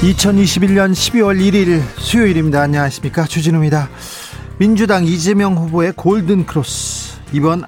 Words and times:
2021년 0.00 0.92
12월 0.92 1.40
1일 1.40 1.82
수요일입니다. 1.98 2.60
안녕하십니까. 2.62 3.26
주진우입니다. 3.26 3.88
민주당 4.56 5.04
이재명 5.04 5.56
후보의 5.56 5.92
골든 5.96 6.46
크로스. 6.46 7.18
이번 7.32 7.64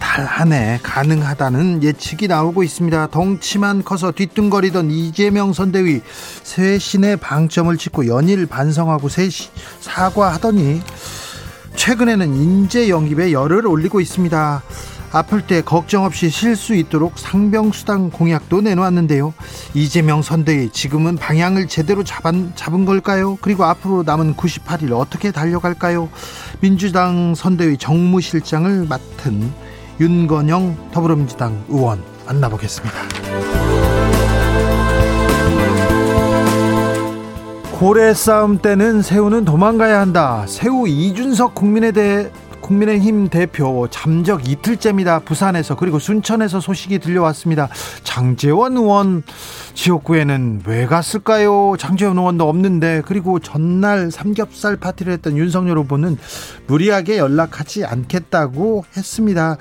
달 0.00 0.24
안에 0.24 0.80
가능하다는 0.82 1.84
예측이 1.84 2.26
나오고 2.26 2.64
있습니다. 2.64 3.06
덩치만 3.06 3.84
커서 3.84 4.10
뒤뚱거리던 4.10 4.90
이재명 4.90 5.52
선대위 5.52 6.00
쇄신의 6.42 7.18
방점을 7.18 7.76
찍고 7.76 8.08
연일 8.08 8.46
반성하고 8.46 9.08
사과하더니 9.78 10.82
최근에는 11.76 12.34
인재 12.34 12.88
영입에 12.88 13.30
열을 13.30 13.68
올리고 13.68 14.00
있습니다. 14.00 14.62
아플 15.14 15.42
때 15.46 15.60
걱정 15.60 16.04
없이 16.04 16.28
쉴 16.28 16.56
수 16.56 16.74
있도록 16.74 17.20
상병수당 17.20 18.10
공약도 18.10 18.62
내놓았는데요. 18.62 19.32
이재명 19.72 20.22
선대위 20.22 20.70
지금은 20.70 21.18
방향을 21.18 21.68
제대로 21.68 22.02
잡은, 22.02 22.50
잡은 22.56 22.84
걸까요? 22.84 23.38
그리고 23.40 23.62
앞으로 23.62 24.02
남은 24.02 24.34
98일 24.34 24.90
어떻게 24.90 25.30
달려갈까요? 25.30 26.08
민주당 26.60 27.36
선대위 27.36 27.78
정무실장을 27.78 28.86
맡은 28.88 29.52
윤건영 30.00 30.90
더불어민주당 30.90 31.62
의원 31.68 32.02
만나보겠습니다. 32.26 32.96
고래 37.70 38.14
싸움 38.14 38.58
때는 38.58 39.02
새우는 39.02 39.44
도망가야 39.44 40.00
한다. 40.00 40.44
새우 40.48 40.88
이준석 40.88 41.54
국민에 41.54 41.92
대해 41.92 42.30
국민의힘 42.64 43.28
대표 43.28 43.86
잠적 43.90 44.48
이틀째입니다. 44.48 45.18
부산에서 45.18 45.76
그리고 45.76 45.98
순천에서 45.98 46.60
소식이 46.60 46.98
들려왔습니다. 46.98 47.68
장재원 48.04 48.78
의원 48.78 49.22
지역구에는 49.74 50.62
왜 50.66 50.86
갔을까요? 50.86 51.74
장재원 51.78 52.16
의원도 52.16 52.48
없는데 52.48 53.02
그리고 53.04 53.38
전날 53.38 54.10
삼겹살 54.10 54.76
파티를 54.76 55.12
했던 55.12 55.36
윤석열 55.36 55.76
후보는 55.78 56.16
무리하게 56.66 57.18
연락하지 57.18 57.84
않겠다고 57.84 58.86
했습니다. 58.96 59.58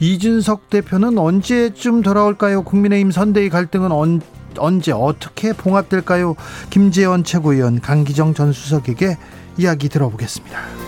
이준석 0.00 0.70
대표는 0.70 1.18
언제쯤 1.18 2.00
돌아올까요? 2.00 2.62
국민의힘 2.62 3.10
선대위 3.10 3.50
갈등은 3.50 3.92
언, 3.92 4.22
언제 4.56 4.92
어떻게 4.92 5.52
봉합될까요? 5.52 6.36
김재원 6.70 7.22
최고위원 7.22 7.82
강기정 7.82 8.32
전 8.32 8.52
수석에게 8.52 9.18
이야기 9.58 9.90
들어보겠습니다. 9.90 10.85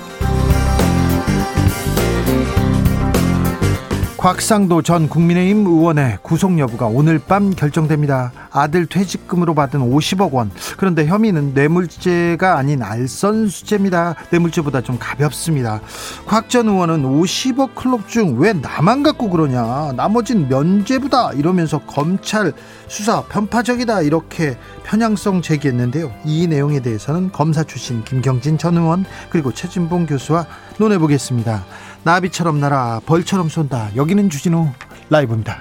곽상도 4.19 4.83
전 4.83 5.09
국민의힘 5.09 5.65
의원의 5.65 6.19
구속 6.23 6.59
여부가 6.59 6.87
오늘 6.87 7.21
밤 7.21 7.51
결정됩니다. 7.51 8.33
아들 8.51 8.87
퇴직금으로 8.87 9.55
받은 9.55 9.79
50억 9.79 10.33
원. 10.33 10.51
그런데 10.77 11.07
혐의는 11.07 11.55
뇌물죄가 11.55 12.59
아닌 12.59 12.83
알선수재입니다. 12.83 14.17
뇌물죄보다 14.33 14.81
좀 14.81 14.99
가볍습니다. 14.99 15.81
곽 16.27 16.49
전 16.49 16.67
의원은 16.67 17.05
50억 17.05 17.77
클럽 17.77 18.09
중 18.09 18.39
왜 18.39 18.55
나만 18.55 19.05
갖고 19.05 19.31
그러냐. 19.31 19.93
나머진 19.95 20.49
면죄부다. 20.49 21.35
이러면서 21.35 21.79
검찰 21.87 22.53
수사 22.89 23.23
편파적이다. 23.23 24.01
이렇게 24.03 24.57
편향성 24.83 25.43
제기했는데요. 25.43 26.11
이 26.25 26.49
내용에 26.49 26.81
대해서는 26.81 27.31
검사 27.31 27.63
출신 27.63 28.03
김경진 28.03 28.59
전 28.59 28.79
의원 28.79 29.05
그리고 29.31 29.53
최진봉 29.53 30.07
교수와 30.07 30.47
논해보겠습니다. 30.79 31.65
나비처럼 32.05 32.61
날아 32.61 33.01
벌처럼 33.07 33.49
쏜다. 33.49 33.91
여기는 33.97 34.31
주진우 34.31 34.69
라이브입니다. 35.11 35.59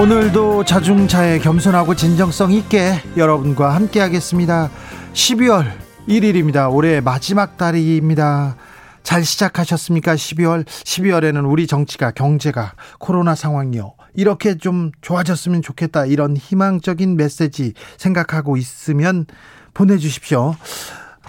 오늘도 0.00 0.64
자중차에 0.64 1.40
겸손하고 1.40 1.94
진정성 1.94 2.52
있게 2.52 2.94
여러분과 3.16 3.74
함께 3.74 4.00
하겠습니다. 4.00 4.70
12월 5.12 5.66
1일입니다. 6.08 6.72
올해 6.72 7.00
마지막 7.00 7.56
달입니다. 7.58 8.56
잘 9.02 9.24
시작하셨습니까? 9.24 10.14
12월. 10.14 10.64
12월에는 10.64 11.50
우리 11.50 11.66
정치가, 11.66 12.10
경제가, 12.12 12.74
코로나 12.98 13.34
상황이요. 13.34 13.94
이렇게 14.14 14.56
좀 14.56 14.90
좋아졌으면 15.02 15.62
좋겠다. 15.62 16.06
이런 16.06 16.36
희망적인 16.36 17.16
메시지 17.16 17.74
생각하고 17.96 18.56
있으면 18.56 19.26
보내 19.74 19.98
주십시오. 19.98 20.54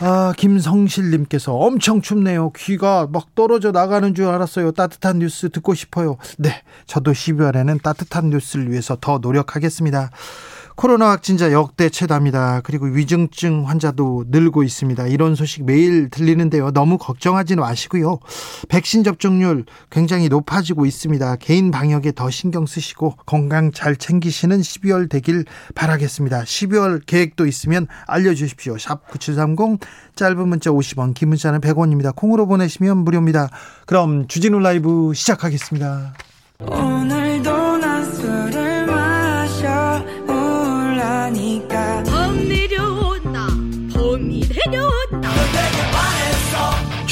아, 0.04 0.34
김성실님께서 0.36 1.54
엄청 1.54 2.02
춥네요. 2.02 2.54
귀가 2.54 3.08
막 3.12 3.36
떨어져 3.36 3.72
나가는 3.72 4.16
줄 4.16 4.26
알았어요. 4.26 4.72
따뜻한 4.72 5.20
뉴스 5.20 5.52
듣고 5.52 5.76
싶어요. 5.76 6.18
네, 6.40 6.64
저도 6.88 7.12
12월에는 7.12 7.84
따뜻한 7.84 8.32
뉴스를 8.32 8.72
위해서 8.72 8.98
더 9.00 9.20
노력하겠습니다. 9.20 10.10
코로나 10.76 11.10
확진자 11.10 11.52
역대 11.52 11.90
최다입니다. 11.90 12.62
그리고 12.64 12.86
위중증 12.86 13.68
환자도 13.68 14.26
늘고 14.30 14.64
있습니다. 14.64 15.08
이런 15.08 15.36
소식 15.36 15.66
매일 15.66 16.10
들리는데요. 16.10 16.72
너무 16.72 16.98
걱정하지는 16.98 17.62
마시고요. 17.62 18.20
백신 18.70 19.04
접종률 19.04 19.66
굉장히 19.90 20.30
높아지고 20.30 20.86
있습니다. 20.86 21.36
개인 21.38 21.72
방역에 21.72 22.12
더 22.12 22.30
신경 22.30 22.66
쓰시고 22.66 23.16
건강 23.26 23.72
잘 23.72 23.96
챙기시는 23.96 24.62
12월 24.62 25.10
되길 25.10 25.46
바라겠습니다. 25.76 26.44
12월 26.44 27.02
계획도 27.06 27.46
있으면 27.46 27.88
알려주십시오. 28.08 28.78
샵 28.78 29.10
9730 29.10 29.80
짧은 30.16 30.48
문자 30.48 30.72
50원 30.72 31.14
긴 31.14 31.30
문자는 31.30 31.62
100원입니다. 31.62 32.16
콩으로 32.16 32.48
보내시면 32.48 33.00
무료입니다. 33.00 33.50
그럼 33.86 34.28
주진우 34.28 34.60
라이브 34.60 35.14
시작하겠습니다. 35.14 36.14
오늘 36.60 37.21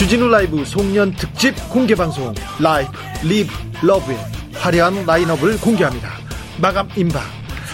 주진우 0.10 0.28
라이브 0.28 0.66
송년 0.66 1.14
특집 1.14 1.54
공개 1.70 1.94
방송 1.94 2.34
Live 2.60 2.92
Live 3.22 3.54
Love의 3.84 4.18
화려한 4.56 5.06
라인업을 5.06 5.62
공개합니다. 5.62 6.10
마감 6.60 6.90
임박. 6.96 7.22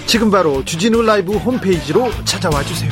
지금 0.05 0.29
바로 0.29 0.65
주진우 0.65 1.01
라이브 1.03 1.37
홈페이지로 1.37 2.11
찾아와 2.25 2.61
주세요. 2.63 2.89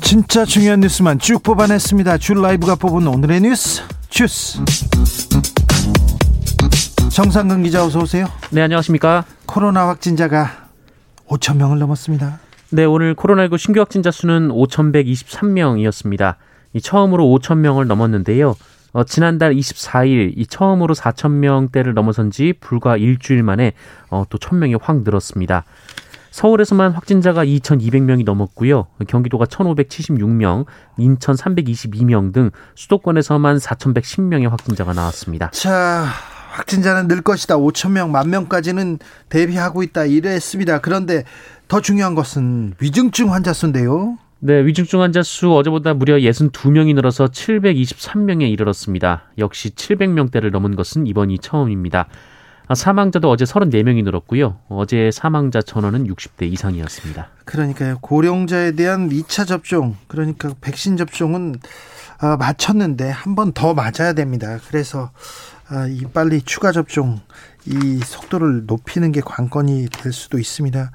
진짜 0.00 0.46
중요한 0.46 0.80
뉴스만 0.80 1.18
쭉 1.18 1.42
뽑아냈습니다. 1.42 2.16
주 2.16 2.40
라이브가 2.40 2.76
뽑은 2.76 3.06
오늘의 3.06 3.42
뉴스 3.42 3.82
주스. 4.08 4.58
정상근 7.10 7.62
기자 7.62 7.84
어서 7.84 7.98
오세요. 7.98 8.26
네 8.48 8.62
안녕하십니까. 8.62 9.26
코로나 9.44 9.88
확진자가 9.88 10.63
5천 11.28 11.56
명을 11.56 11.78
넘었습니다. 11.78 12.38
네 12.70 12.84
오늘 12.84 13.14
코로나19 13.14 13.58
신규 13.58 13.80
확진자 13.80 14.10
수는 14.10 14.48
5,123명이었습니다. 14.48 16.36
이 16.72 16.80
처음으로 16.80 17.24
5천 17.24 17.58
명을 17.58 17.86
넘었는데요. 17.86 18.56
어, 18.92 19.04
지난달 19.04 19.54
24일 19.54 20.34
이 20.36 20.46
처음으로 20.46 20.94
4천 20.94 21.30
명대를 21.32 21.94
넘어선 21.94 22.30
지 22.30 22.52
불과 22.60 22.96
일주일 22.96 23.42
만에 23.42 23.72
어, 24.10 24.24
또 24.28 24.38
1,000명이 24.38 24.78
확 24.80 25.02
늘었습니다. 25.02 25.64
서울에서만 26.30 26.92
확진자가 26.92 27.44
2,200명이 27.44 28.24
넘었고요. 28.24 28.88
경기도가 29.06 29.44
1,576명, 29.44 30.66
인천 30.98 31.36
322명 31.36 32.32
등 32.32 32.50
수도권에서만 32.74 33.58
4,110명의 33.58 34.48
확진자가 34.50 34.92
나왔습니다. 34.94 35.50
자, 35.50 36.06
확진자는 36.54 37.08
늘 37.08 37.20
것이다. 37.20 37.56
5천 37.56 37.90
명, 37.92 38.12
만 38.12 38.30
명까지는 38.30 38.98
대비하고 39.28 39.82
있다. 39.82 40.04
이랬습니다. 40.04 40.80
그런데 40.80 41.24
더 41.68 41.80
중요한 41.80 42.14
것은 42.14 42.74
위중증 42.80 43.32
환자 43.32 43.52
수인데요. 43.52 44.18
네, 44.38 44.64
위중증 44.64 45.00
환자 45.00 45.22
수 45.22 45.52
어제보다 45.54 45.94
무려 45.94 46.16
62명이 46.16 46.94
늘어서 46.94 47.26
723명에 47.26 48.50
이르렀습니다. 48.52 49.22
역시 49.38 49.70
700명대를 49.70 50.50
넘은 50.50 50.76
것은 50.76 51.06
이번이 51.06 51.38
처음입니다. 51.38 52.06
아, 52.66 52.74
사망자도 52.74 53.28
어제 53.30 53.44
34명이 53.44 54.04
늘었고요. 54.04 54.58
어제 54.68 55.10
사망자 55.12 55.60
전원은 55.60 56.06
60대 56.06 56.50
이상이었습니다. 56.52 57.28
그러니까요. 57.44 57.98
고령자에 58.00 58.72
대한 58.72 59.08
2차 59.10 59.46
접종, 59.46 59.96
그러니까 60.06 60.52
백신 60.60 60.96
접종은 60.96 61.56
아, 62.20 62.36
마쳤는데 62.36 63.10
한 63.10 63.34
번 63.34 63.52
더 63.52 63.74
맞아야 63.74 64.12
됩니다. 64.14 64.58
그래서 64.68 65.10
아, 65.68 65.86
이 65.86 66.04
빨리 66.12 66.42
추가 66.42 66.72
접종 66.72 67.20
이 67.66 67.98
속도를 68.04 68.66
높이는 68.66 69.12
게 69.12 69.20
관건이 69.20 69.88
될 69.90 70.12
수도 70.12 70.38
있습니다. 70.38 70.90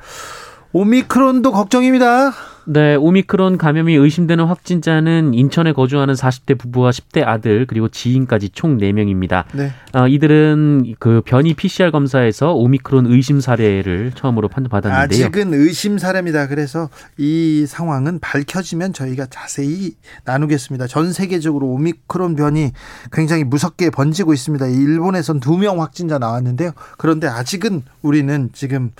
오미크론도 0.71 1.51
걱정입니다. 1.51 2.31
네, 2.71 2.93
오미크론 2.93 3.57
감염이 3.57 3.95
의심되는 3.95 4.45
확진자는 4.45 5.33
인천에 5.33 5.73
거주하는 5.73 6.13
40대 6.13 6.55
부부와 6.55 6.91
10대 6.91 7.25
아들 7.25 7.65
그리고 7.65 7.87
지인까지 7.87 8.49
총 8.49 8.77
4명입니다. 8.77 9.45
네. 9.53 9.71
어, 9.93 10.07
이들은 10.07 10.93
그 10.99 11.23
변이 11.25 11.55
PCR 11.55 11.89
검사에서 11.89 12.53
오미크론 12.53 13.07
의심 13.07 13.41
사례를 13.41 14.11
처음으로 14.13 14.49
판정받았는데요. 14.49 15.25
아직은 15.25 15.55
의심 15.55 15.97
사례입니다. 15.97 16.47
그래서 16.47 16.91
이 17.17 17.65
상황은 17.67 18.19
밝혀지면 18.19 18.93
저희가 18.93 19.25
자세히 19.31 19.95
나누겠습니다. 20.25 20.85
전 20.85 21.11
세계적으로 21.11 21.65
오미크론 21.69 22.35
변이 22.35 22.71
굉장히 23.11 23.45
무섭게 23.45 23.89
번지고 23.89 24.31
있습니다. 24.35 24.67
일본에선 24.67 25.39
두명 25.39 25.81
확진자 25.81 26.19
나왔는데요. 26.19 26.73
그런데 26.99 27.25
아직은 27.25 27.81
우리는 28.03 28.51
지금 28.53 28.91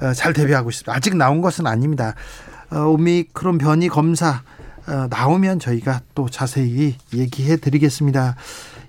어, 0.00 0.12
잘 0.12 0.32
대비하고 0.32 0.70
있습니다. 0.70 0.92
아직 0.92 1.16
나온 1.16 1.40
것은 1.40 1.68
아닙니다. 1.68 2.16
어, 2.72 2.86
오미크론 2.86 3.58
변이 3.58 3.88
검사 3.88 4.42
어, 4.88 5.06
나오면 5.10 5.58
저희가 5.58 6.00
또 6.14 6.28
자세히 6.28 6.96
얘기해 7.14 7.56
드리겠습니다. 7.56 8.36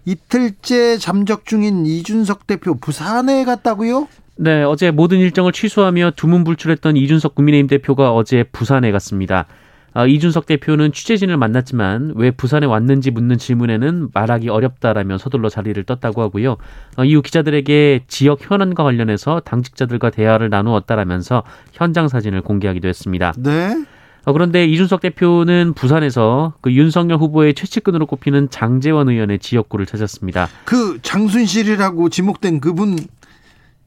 이틀째 0.06 0.97
잠적 0.97 1.45
중인 1.45 1.85
이준석 1.85 2.47
대표 2.47 2.75
부산에 2.75 3.44
갔다고요? 3.45 4.07
네, 4.35 4.63
어제 4.63 4.89
모든 4.89 5.19
일정을 5.19 5.51
취소하며 5.51 6.12
두문불출했던 6.15 6.97
이준석 6.97 7.35
국민의힘 7.35 7.68
대표가 7.68 8.13
어제 8.13 8.44
부산에 8.51 8.91
갔습니다. 8.91 9.45
아, 9.94 10.06
이준석 10.06 10.45
대표는 10.45 10.92
취재진을 10.92 11.38
만났지만 11.38 12.13
왜 12.16 12.31
부산에 12.31 12.66
왔는지 12.66 13.12
묻는 13.12 13.38
질문에는 13.38 14.10
말하기 14.13 14.50
어렵다라며 14.50 15.18
서둘러 15.18 15.50
자리를 15.50 15.81
떴다고 15.84 16.22
하고요. 16.22 16.57
어, 16.98 17.06
이후 17.06 17.22
기자들에게 17.22 18.06
지역 18.07 18.50
현안과 18.50 18.84
관련해서 18.84 19.42
당직자들과 19.42 20.10
대화를 20.10 20.50
나누었다라면서 20.50 21.44
현장 21.72 22.07
사진을 22.07 22.42
공개하기도 22.42 22.88
했습니다. 22.88 23.34
네. 23.38 23.86
어, 24.25 24.31
그런데 24.31 24.66
이준석 24.66 25.01
대표는 25.01 25.74
부산에서 25.74 26.54
그 26.62 26.72
윤석열 26.72 27.18
후보의 27.18 27.54
최측근으로 27.54 28.06
꼽히는 28.06 28.50
장재원 28.50 29.10
의원의 29.10 29.39
지역구를 29.39 29.86
찾았습니다. 29.86 30.48
그 30.66 30.98
장순실이라고 31.01 32.10
지목된 32.10 32.62
그분 32.62 32.98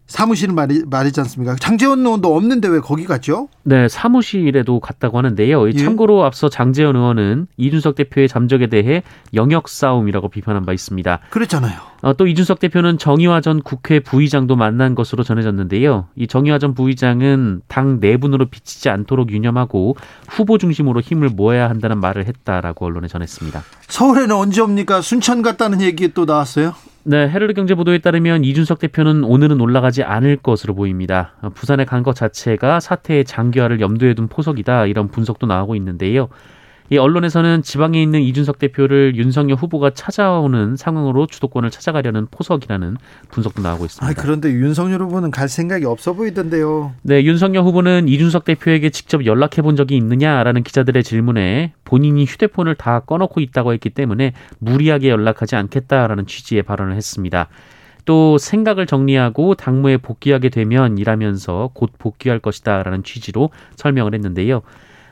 사무실 0.06 0.53
말이, 0.53 0.82
말이지 0.87 1.20
않습니까? 1.20 1.56
장재원 1.56 2.00
의원도 2.00 2.35
없는데 2.37 2.69
왜 2.69 2.81
거기 2.81 3.05
갔죠? 3.05 3.49
네, 3.64 3.88
사무실에도 3.88 4.79
갔다고 4.79 5.19
하는데요. 5.19 5.69
예. 5.69 5.73
참고로 5.73 6.25
앞서 6.25 6.49
장재원 6.49 6.94
의원은 6.94 7.49
이준석 7.56 7.97
대표의 7.97 8.29
잠적에 8.29 8.69
대해 8.69 9.03
영역 9.35 9.69
싸움이라고 9.69 10.29
비판한 10.29 10.64
바 10.64 10.73
있습니다. 10.73 11.20
그랬잖아요. 11.31 11.81
어, 12.03 12.12
또 12.12 12.26
이준석 12.29 12.61
대표는 12.61 12.99
정의화 12.99 13.41
전 13.41 13.62
국회 13.62 13.99
부의장도 13.99 14.55
만난 14.55 14.94
것으로 14.94 15.25
전해졌는데요. 15.25 16.06
이 16.14 16.29
정의화 16.29 16.59
전 16.61 16.75
부의장은 16.75 17.62
당 17.67 17.99
내분으로 17.99 18.47
비치지 18.47 18.88
않도록 18.88 19.32
유념하고 19.32 19.97
후보 20.29 20.59
중심으로 20.59 21.00
힘을 21.00 21.31
모아야 21.31 21.69
한다는 21.69 21.99
말을 21.99 22.26
했다라고 22.26 22.87
언론에 22.87 23.09
전했습니다. 23.09 23.62
서울에는 23.88 24.37
언제 24.37 24.61
옵니까? 24.61 25.00
순천 25.00 25.43
갔다는 25.43 25.81
얘기 25.81 26.12
또 26.14 26.26
나왔어요? 26.26 26.75
네, 27.08 27.29
헤르르 27.29 27.55
경제 27.55 27.76
보도에 27.76 27.99
따르면 27.99 28.43
이준석 28.43 28.81
대표는 28.81 29.23
오늘은 29.23 29.61
올라가지 29.61 30.03
않을 30.03 30.38
것으로 30.38 30.75
보입니다. 30.75 31.35
부산에 31.55 31.85
간 31.85 32.03
것 32.03 32.17
자체가 32.17 32.81
사태의 32.81 33.25
장기화를 33.25 33.81
염두에 33.81 34.14
둔 34.14 34.26
포석이다 34.29 34.87
이런 34.87 35.06
분석도 35.08 35.47
나오고 35.47 35.76
있는데요. 35.76 36.29
이 36.91 36.99
언론에서는 36.99 37.62
지방에 37.62 38.00
있는 38.00 38.21
이준석 38.21 38.59
대표를 38.59 39.17
윤석열 39.17 39.56
후보가 39.56 39.91
찾아오는 39.91 40.77
상황으로 40.77 41.27
주도권을 41.27 41.71
찾아가려는 41.71 42.27
포석이라는 42.31 42.97
분석도 43.31 43.62
나오고 43.62 43.87
있습니다. 43.87 44.06
아, 44.06 44.23
그런데 44.23 44.50
윤석열 44.50 45.03
후보는 45.03 45.31
갈 45.31 45.49
생각이 45.49 45.85
없어 45.85 46.12
보이던데요. 46.12 46.93
네, 47.03 47.25
윤석열 47.25 47.65
후보는 47.65 48.09
이준석 48.09 48.44
대표에게 48.44 48.91
직접 48.91 49.27
연락해 49.27 49.62
본 49.62 49.77
적이 49.77 49.97
있느냐라는 49.97 50.62
기자들의 50.62 51.03
질문에 51.03 51.73
본인이 51.85 52.25
휴대폰을 52.25 52.77
다 52.77 53.00
꺼놓고 53.00 53.41
있다고 53.41 53.73
했기 53.73 53.91
때문에 53.91 54.33
무리하게 54.59 55.09
연락하지 55.09 55.56
않겠다라는 55.56 56.27
취지의 56.27 56.62
발언을 56.62 56.94
했습니다. 56.97 57.49
또 58.05 58.38
생각을 58.38 58.87
정리하고 58.87 59.56
당무에 59.56 59.97
복귀하게 59.97 60.49
되면 60.49 60.97
일하면서 60.97 61.71
곧 61.75 61.91
복귀할 61.99 62.38
것이다라는 62.38 63.03
취지로 63.03 63.50
설명을 63.75 64.15
했는데요. 64.15 64.62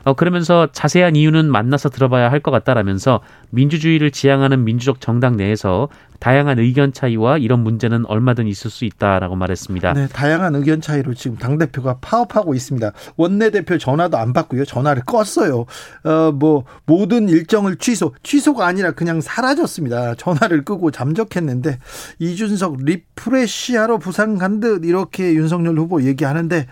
어, 0.05 0.13
그러면서 0.13 0.67
자세한 0.71 1.15
이유는 1.15 1.51
만나서 1.51 1.89
들어봐야 1.89 2.31
할 2.31 2.45
것 2.45 2.51
같다라면서 2.51 3.21
민주주의를 3.49 4.11
지향하는 4.11 4.63
민주적 4.65 5.01
정당 5.01 5.35
내에서 5.35 5.89
다양한 6.19 6.59
의견 6.59 6.93
차이와 6.93 7.39
이런 7.39 7.61
문제는 7.61 8.05
얼마든 8.05 8.45
있을 8.47 8.69
수 8.69 8.85
있다라고 8.85 9.35
말했습니다. 9.35 9.93
네, 9.93 10.07
다양한 10.07 10.53
의견 10.55 10.79
차이로 10.79 11.13
지금 11.15 11.37
당 11.37 11.57
대표가 11.57 11.97
파업하고 12.01 12.53
있습니다. 12.53 12.91
원내 13.17 13.49
대표 13.49 13.77
전화도 13.79 14.17
안 14.17 14.31
받고요, 14.31 14.63
전화를 14.65 15.01
껐어요. 15.03 15.65
어, 16.07 16.31
뭐 16.31 16.65
모든 16.85 17.27
일정을 17.29 17.77
취소, 17.77 18.13
취소가 18.21 18.65
아니라 18.67 18.91
그냥 18.91 19.21
사라졌습니다. 19.21 20.15
전화를 20.15 20.63
끄고 20.63 20.91
잠적했는데 20.91 21.79
이준석 22.19 22.77
refresh하러 22.83 23.97
부산 23.97 24.37
간 24.37 24.59
듯 24.59 24.85
이렇게 24.85 25.33
윤석열 25.33 25.77
후보 25.79 26.03
얘기하는데 26.03 26.67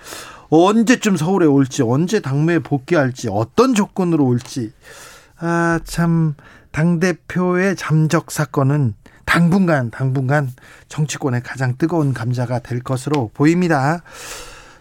언제쯤 0.55 1.17
서울에 1.17 1.47
올지, 1.47 1.81
언제 1.81 2.19
당무에 2.19 2.59
복귀할지, 2.59 3.27
어떤 3.31 3.73
조건으로 3.73 4.25
올지. 4.25 4.71
아, 5.39 5.79
참, 5.83 6.35
당대표의 6.71 7.75
잠적 7.75 8.29
사건은 8.29 8.93
당분간, 9.25 9.89
당분간 9.89 10.51
정치권의 10.89 11.41
가장 11.41 11.75
뜨거운 11.77 12.13
감자가 12.13 12.59
될 12.59 12.81
것으로 12.81 13.31
보입니다. 13.33 14.03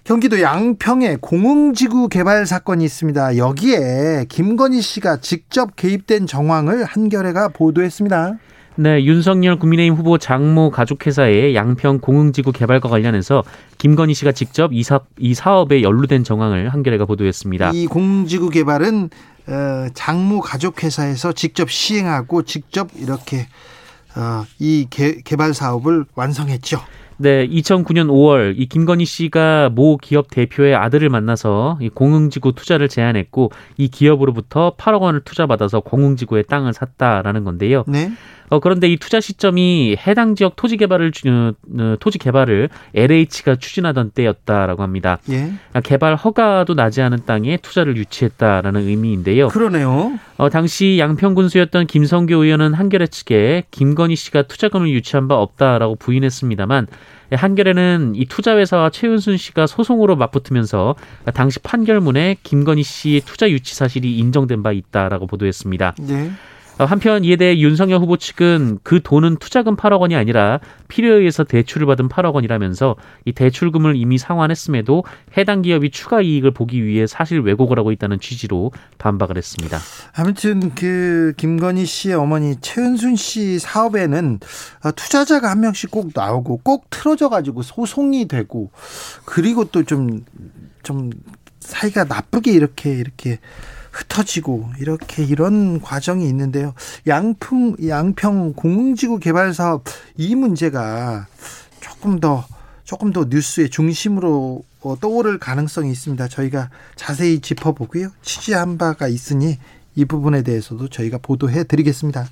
경기도 0.05 0.43
양평에 0.43 1.17
공흥지구 1.21 2.09
개발 2.09 2.45
사건이 2.45 2.85
있습니다. 2.85 3.39
여기에 3.39 4.27
김건희 4.29 4.83
씨가 4.83 5.19
직접 5.21 5.77
개입된 5.77 6.27
정황을 6.27 6.85
한겨레가 6.85 7.49
보도했습니다. 7.49 8.35
네, 8.77 9.05
윤석열 9.05 9.59
국민의힘 9.59 9.95
후보 9.95 10.17
장모 10.17 10.71
가족회사의 10.71 11.55
양평 11.55 11.99
공흥지구 11.99 12.53
개발과 12.53 12.89
관련해서 12.89 13.45
김건희 13.79 14.15
씨가 14.15 14.33
직접 14.33 14.73
이, 14.73 14.83
사업, 14.83 15.07
이 15.19 15.35
사업에 15.35 15.83
연루된 15.83 16.25
정황을 16.25 16.71
한겨레가 16.71 17.05
보도했습니다. 17.05 17.73
이 17.75 17.87
공지구 17.87 18.49
개발은 18.49 19.11
어, 19.49 19.89
장모 19.93 20.41
가족회사에서 20.41 21.33
직접 21.33 21.71
시행하고 21.71 22.43
직접 22.43 22.89
이렇게 22.97 23.49
어, 24.17 24.45
이 24.59 24.87
개, 24.89 25.21
개발 25.23 25.53
사업을 25.53 26.05
완성했죠. 26.15 26.81
네, 27.19 27.47
2009년 27.47 28.09
5월 28.09 28.55
이 28.57 28.67
김건희 28.67 29.05
씨가 29.05 29.71
모 29.73 29.97
기업 29.97 30.29
대표의 30.31 30.75
아들을 30.75 31.09
만나서 31.09 31.79
이 31.81 31.89
공흥지구 31.89 32.53
투자를 32.53 32.89
제안했고 32.89 33.53
이 33.77 33.89
기업으로부터 33.89 34.75
8억 34.77 35.03
원을 35.03 35.21
투자받아서 35.21 35.81
공흥지구의 35.81 36.45
땅을 36.49 36.73
샀다라는 36.73 37.45
건데요. 37.45 37.85
네. 37.87 38.11
어, 38.53 38.61
그런데 38.61 38.87
이 38.87 38.99
투자 38.99 39.19
시점이 39.19 39.97
해당 40.07 40.35
지역 40.35 40.57
토지 40.57 40.77
개발을 40.77 41.11
어, 41.27 41.97
토지 41.99 42.19
개발을 42.19 42.69
LH가 42.95 43.57
추진하던 43.57 44.11
때였다라고 44.11 44.83
합니다. 44.83 45.19
예. 45.31 45.55
아, 45.73 45.81
개발 45.81 46.17
허가도 46.17 46.75
나지 46.75 47.01
않은 47.01 47.21
땅에 47.25 47.57
투자를 47.57 47.97
유치했다라는 47.97 48.83
의미인데요. 48.83 49.49
그러네요. 49.49 50.19
어, 50.37 50.51
당시 50.51 50.99
양평군수였던 50.99 51.87
김성교 51.87 52.45
의원은 52.45 52.75
한겨레 52.75 53.07
측에 53.07 53.65
김건희 53.71 54.17
씨가 54.17 54.43
투자금을 54.43 54.91
유치한 54.91 55.29
바 55.29 55.37
없다라고 55.37 55.97
부인했습니다만 55.97 56.89
한겨레는 57.33 58.13
이 58.17 58.27
투자회사와 58.27 58.91
최은순 58.91 59.39
씨가 59.39 59.67
소송으로 59.67 60.17
맞붙으면서 60.17 60.95
당시 61.33 61.59
판결문에 61.61 62.37
김건희 62.43 62.83
씨의 62.83 63.23
투자 63.23 63.49
유치 63.49 63.75
사실이 63.75 64.19
인정된 64.19 64.63
바 64.63 64.73
있다라고 64.73 65.27
보도했습니다. 65.27 65.95
네. 66.01 66.33
어, 66.79 66.85
한편 66.85 67.25
이에 67.25 67.37
대해 67.37 67.59
윤석열 67.59 68.01
후보 68.01 68.17
측은 68.17 68.79
그 68.83 69.01
돈은 69.03 69.37
투자금 69.37 69.77
8억 69.77 70.01
원이 70.01 70.17
아니라 70.17 70.59
필요에 70.89 71.19
의해서 71.19 71.45
대출을 71.45 71.87
받은 71.87 72.09
8억 72.09 72.35
원이라면서 72.35 72.97
이 73.25 73.33
대출금을 73.33 73.95
이미 73.97 74.19
상환했음에도 74.19 75.05
해당 75.37 75.63
기업이 75.63 75.91
추가 75.91 76.21
이익을 76.21 76.53
보기 76.53 76.85
위해 76.85 77.07
사실 77.07 77.41
왜곡을 77.41 77.79
하고 77.79 77.93
있다는 77.93 78.21
취지로 78.21 78.73
반박을 78.99 79.37
했습니다. 79.37 79.79
아무튼 80.15 80.75
그 80.75 81.35
김건희 81.37 81.85
씨의 81.85 82.15
어머니 82.15 82.57
최은순 82.61 83.17
씨 83.17 83.59
사업에는 83.59 84.41
투자자가 84.97 85.51
한 85.51 85.61
명씩 85.61 85.91
꼭 85.91 86.11
나오고 86.15 86.61
꼭 86.63 86.87
틀어져 86.91 87.29
가지고 87.29 87.63
소송이 87.63 88.29
되고 88.29 88.71
그리고 89.25 89.65
또 89.65 89.83
좀좀 89.85 90.25
좀 90.83 91.11
사이가 91.61 92.05
나쁘게 92.05 92.53
이렇게 92.53 92.93
이렇게 92.93 93.39
흩어지고 93.93 94.71
이렇게 94.81 95.23
이런 95.23 95.81
과정이 95.81 96.27
있는데요. 96.27 96.75
양풍 97.07 97.77
양평 97.87 98.55
공지구 98.55 99.19
개발 99.19 99.55
사업 99.55 99.85
이 100.17 100.35
문제가 100.35 101.27
조금 101.81 102.19
더 102.19 102.45
조금 102.85 103.13
더 103.13 103.27
뉴스의 103.29 103.71
중심으로 103.71 104.65
어, 104.81 104.97
떠오를 105.01 105.39
가능성이 105.39 105.91
있습니다. 105.93 106.27
저희가 106.29 106.71
자세히 106.97 107.41
짚어보고요. 107.41 108.09
취재한 108.23 108.79
바가 108.79 109.07
있으니 109.07 109.59
이 109.95 110.05
부분에 110.05 110.43
대해서도 110.43 110.89
저희가 110.89 111.19
보도해 111.19 111.65
드리겠습니다. 111.65 112.27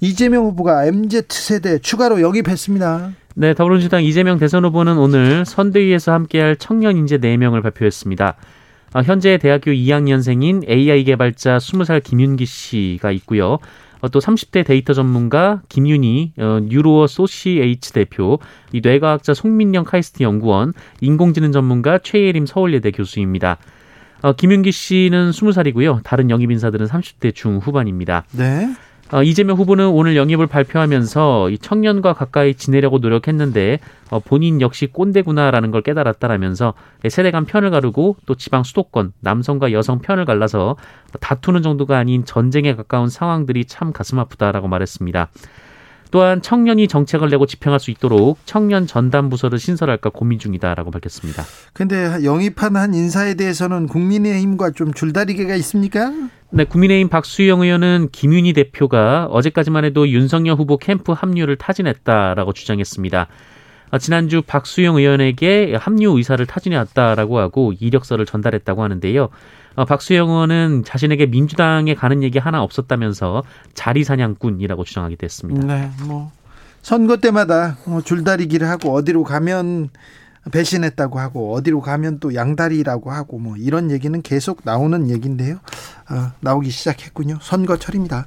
이재명 0.00 0.44
후보가 0.44 0.86
MZ세대 0.86 1.78
추가로 1.80 2.20
영입했습니다. 2.20 3.12
네, 3.34 3.54
더불어민주당 3.54 4.04
이재명 4.04 4.38
대선 4.38 4.64
후보는 4.64 4.98
오늘 4.98 5.44
선대위에서 5.44 6.12
함께할 6.12 6.56
청년 6.56 6.96
인재 6.96 7.18
4명을 7.18 7.62
발표했습니다. 7.62 8.36
아, 8.92 9.02
현재 9.02 9.38
대학교 9.38 9.70
2학년생인 9.70 10.68
AI 10.68 11.04
개발자 11.04 11.58
20살 11.58 12.02
김윤기 12.02 12.44
씨가 12.44 13.12
있고요. 13.12 13.58
어, 14.00 14.08
또 14.08 14.18
30대 14.18 14.64
데이터 14.64 14.94
전문가 14.94 15.62
김윤희 15.68 16.32
어, 16.38 16.60
뉴로 16.62 17.06
어소시에이츠 17.06 17.92
대표, 17.92 18.40
이 18.72 18.80
뇌과학자 18.82 19.34
송민영 19.34 19.84
카이스트 19.84 20.22
연구원, 20.22 20.72
인공지능 21.00 21.52
전문가 21.52 21.98
최예림 21.98 22.46
서울예대 22.46 22.90
교수입니다. 22.90 23.58
어, 24.22 24.32
김윤기 24.32 24.72
씨는 24.72 25.30
20살이고요. 25.30 26.00
다른 26.02 26.28
영입 26.28 26.50
인사들은 26.50 26.86
30대 26.86 27.34
중후반입니다. 27.34 28.24
네. 28.32 28.74
어, 29.12 29.24
이재명 29.24 29.56
후보는 29.56 29.88
오늘 29.88 30.14
영입을 30.14 30.46
발표하면서 30.46 31.50
이 31.50 31.58
청년과 31.58 32.12
가까이 32.12 32.54
지내려고 32.54 32.98
노력했는데 32.98 33.80
어, 34.10 34.20
본인 34.20 34.60
역시 34.60 34.86
꼰대구나라는 34.86 35.72
걸 35.72 35.82
깨달았다라면서 35.82 36.74
세대 37.08 37.32
간 37.32 37.44
편을 37.44 37.70
가르고 37.70 38.16
또 38.26 38.36
지방 38.36 38.62
수도권 38.62 39.12
남성과 39.20 39.72
여성 39.72 39.98
편을 39.98 40.26
갈라서 40.26 40.76
다투는 41.18 41.62
정도가 41.62 41.98
아닌 41.98 42.24
전쟁에 42.24 42.76
가까운 42.76 43.08
상황들이 43.08 43.64
참 43.64 43.92
가슴 43.92 44.20
아프다라고 44.20 44.68
말했습니다. 44.68 45.28
또한 46.10 46.42
청년이 46.42 46.88
정책을 46.88 47.28
내고 47.28 47.46
집행할 47.46 47.80
수 47.80 47.90
있도록 47.90 48.38
청년 48.44 48.86
전담 48.86 49.28
부서를 49.28 49.58
신설할까 49.58 50.10
고민 50.10 50.38
중이다라고 50.38 50.90
밝혔습니다. 50.90 51.44
근데 51.72 52.24
영입한 52.24 52.76
한 52.76 52.94
인사에 52.94 53.34
대해서는 53.34 53.86
국민의힘과 53.86 54.72
좀 54.72 54.92
줄다리기가 54.92 55.54
있습니까? 55.56 56.12
네, 56.50 56.64
국민의힘 56.64 57.08
박수영 57.08 57.60
의원은 57.60 58.08
김윤희 58.10 58.54
대표가 58.54 59.26
어제까지만 59.26 59.84
해도 59.84 60.08
윤석열 60.08 60.56
후보 60.56 60.78
캠프 60.78 61.12
합류를 61.12 61.56
타진했다라고 61.56 62.52
주장했습니다. 62.52 63.28
아, 63.92 63.98
지난주 63.98 64.42
박수영 64.42 64.96
의원에게 64.96 65.74
합류 65.78 66.16
의사를 66.16 66.44
타진해왔다라고 66.44 67.38
하고 67.38 67.72
이력서를 67.78 68.24
전달했다고 68.24 68.82
하는데요. 68.82 69.28
어, 69.76 69.84
박수영 69.84 70.28
의원은 70.28 70.84
자신에게 70.84 71.26
민주당에 71.26 71.94
가는 71.94 72.22
얘기 72.22 72.38
하나 72.38 72.62
없었다면서 72.62 73.42
자리 73.74 74.04
사냥꾼이라고 74.04 74.84
주장하기도 74.84 75.24
했습니다. 75.24 75.66
네, 75.66 75.90
뭐 76.06 76.32
선거 76.82 77.16
때마다 77.18 77.76
뭐 77.86 78.02
줄다리기를 78.02 78.68
하고 78.68 78.94
어디로 78.94 79.24
가면 79.24 79.90
배신했다고 80.50 81.18
하고 81.18 81.52
어디로 81.54 81.80
가면 81.80 82.18
또 82.18 82.34
양다리라고 82.34 83.10
하고 83.10 83.38
뭐 83.38 83.56
이런 83.56 83.90
얘기는 83.90 84.20
계속 84.22 84.62
나오는 84.64 85.10
얘기인데요. 85.10 85.58
아, 86.06 86.32
나오기 86.40 86.70
시작했군요. 86.70 87.38
선거철입니다. 87.42 88.26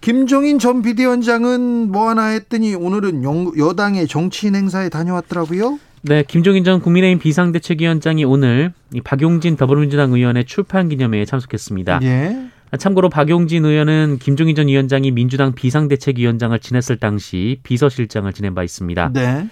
김종인 0.00 0.58
전 0.58 0.82
비대위원장은 0.82 1.92
뭐 1.92 2.08
하나 2.08 2.26
했더니 2.26 2.74
오늘은 2.74 3.22
여당의 3.56 4.08
정치인 4.08 4.56
행사에 4.56 4.88
다녀왔더라고요. 4.88 5.78
네, 6.04 6.24
김종인 6.26 6.64
전 6.64 6.80
국민의힘 6.80 7.20
비상대책위원장이 7.20 8.24
오늘 8.24 8.72
박용진 9.04 9.56
더불어민주당 9.56 10.12
의원의 10.12 10.46
출판 10.46 10.88
기념회에 10.88 11.24
참석했습니다. 11.24 12.00
예. 12.02 12.48
참고로 12.76 13.08
박용진 13.08 13.64
의원은 13.64 14.18
김종인 14.20 14.56
전 14.56 14.66
위원장이 14.66 15.12
민주당 15.12 15.54
비상대책위원장을 15.54 16.58
지냈을 16.58 16.96
당시 16.96 17.60
비서실장을 17.62 18.32
지낸 18.32 18.54
바 18.54 18.64
있습니다. 18.64 19.10
네. 19.12 19.48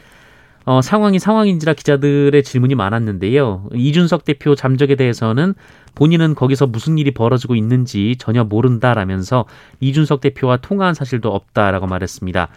어, 0.65 0.83
상황이 0.83 1.19
상황인지라 1.19 1.75
기자들의 1.75 2.43
질문이 2.43 2.75
많았는데요. 2.75 3.69
이준석 3.75 4.25
대표 4.25 4.55
잠적에 4.55 4.95
대해서는 4.97 5.55
본인은 5.95 6.35
거기서 6.35 6.67
무슨 6.67 6.99
일이 6.99 7.13
벌어지고 7.13 7.55
있는지 7.55 8.17
전혀 8.19 8.45
모른다라면서 8.45 9.47
이준석 9.81 10.21
대표와 10.21 10.59
통화한 10.59 10.95
사실도 10.95 11.33
없다라고 11.33 11.87
말했습니다. 11.87 12.49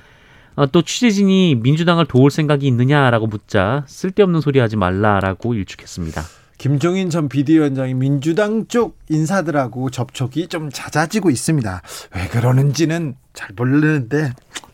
어, 0.56 0.68
또 0.68 0.82
취재진이 0.82 1.56
민주당을 1.56 2.06
도울 2.06 2.32
생각이 2.32 2.68
있느냐라고 2.68 3.28
묻자 3.28 3.86
쓸데없는 3.88 4.42
소리 4.42 4.60
하지 4.60 4.76
말라라고 4.76 5.54
일축했습니다. 5.54 6.22
김종인 6.58 7.10
전 7.10 7.28
비대위원장이 7.28 7.94
민주당 7.94 8.68
쪽 8.68 8.98
인사들하고 9.10 9.90
접촉이 9.90 10.48
좀 10.48 10.70
잦아지고 10.70 11.30
있습니다. 11.30 11.82
왜 12.16 12.28
그러는지는 12.28 13.16
잘 13.34 13.50
모르는데 13.56 14.32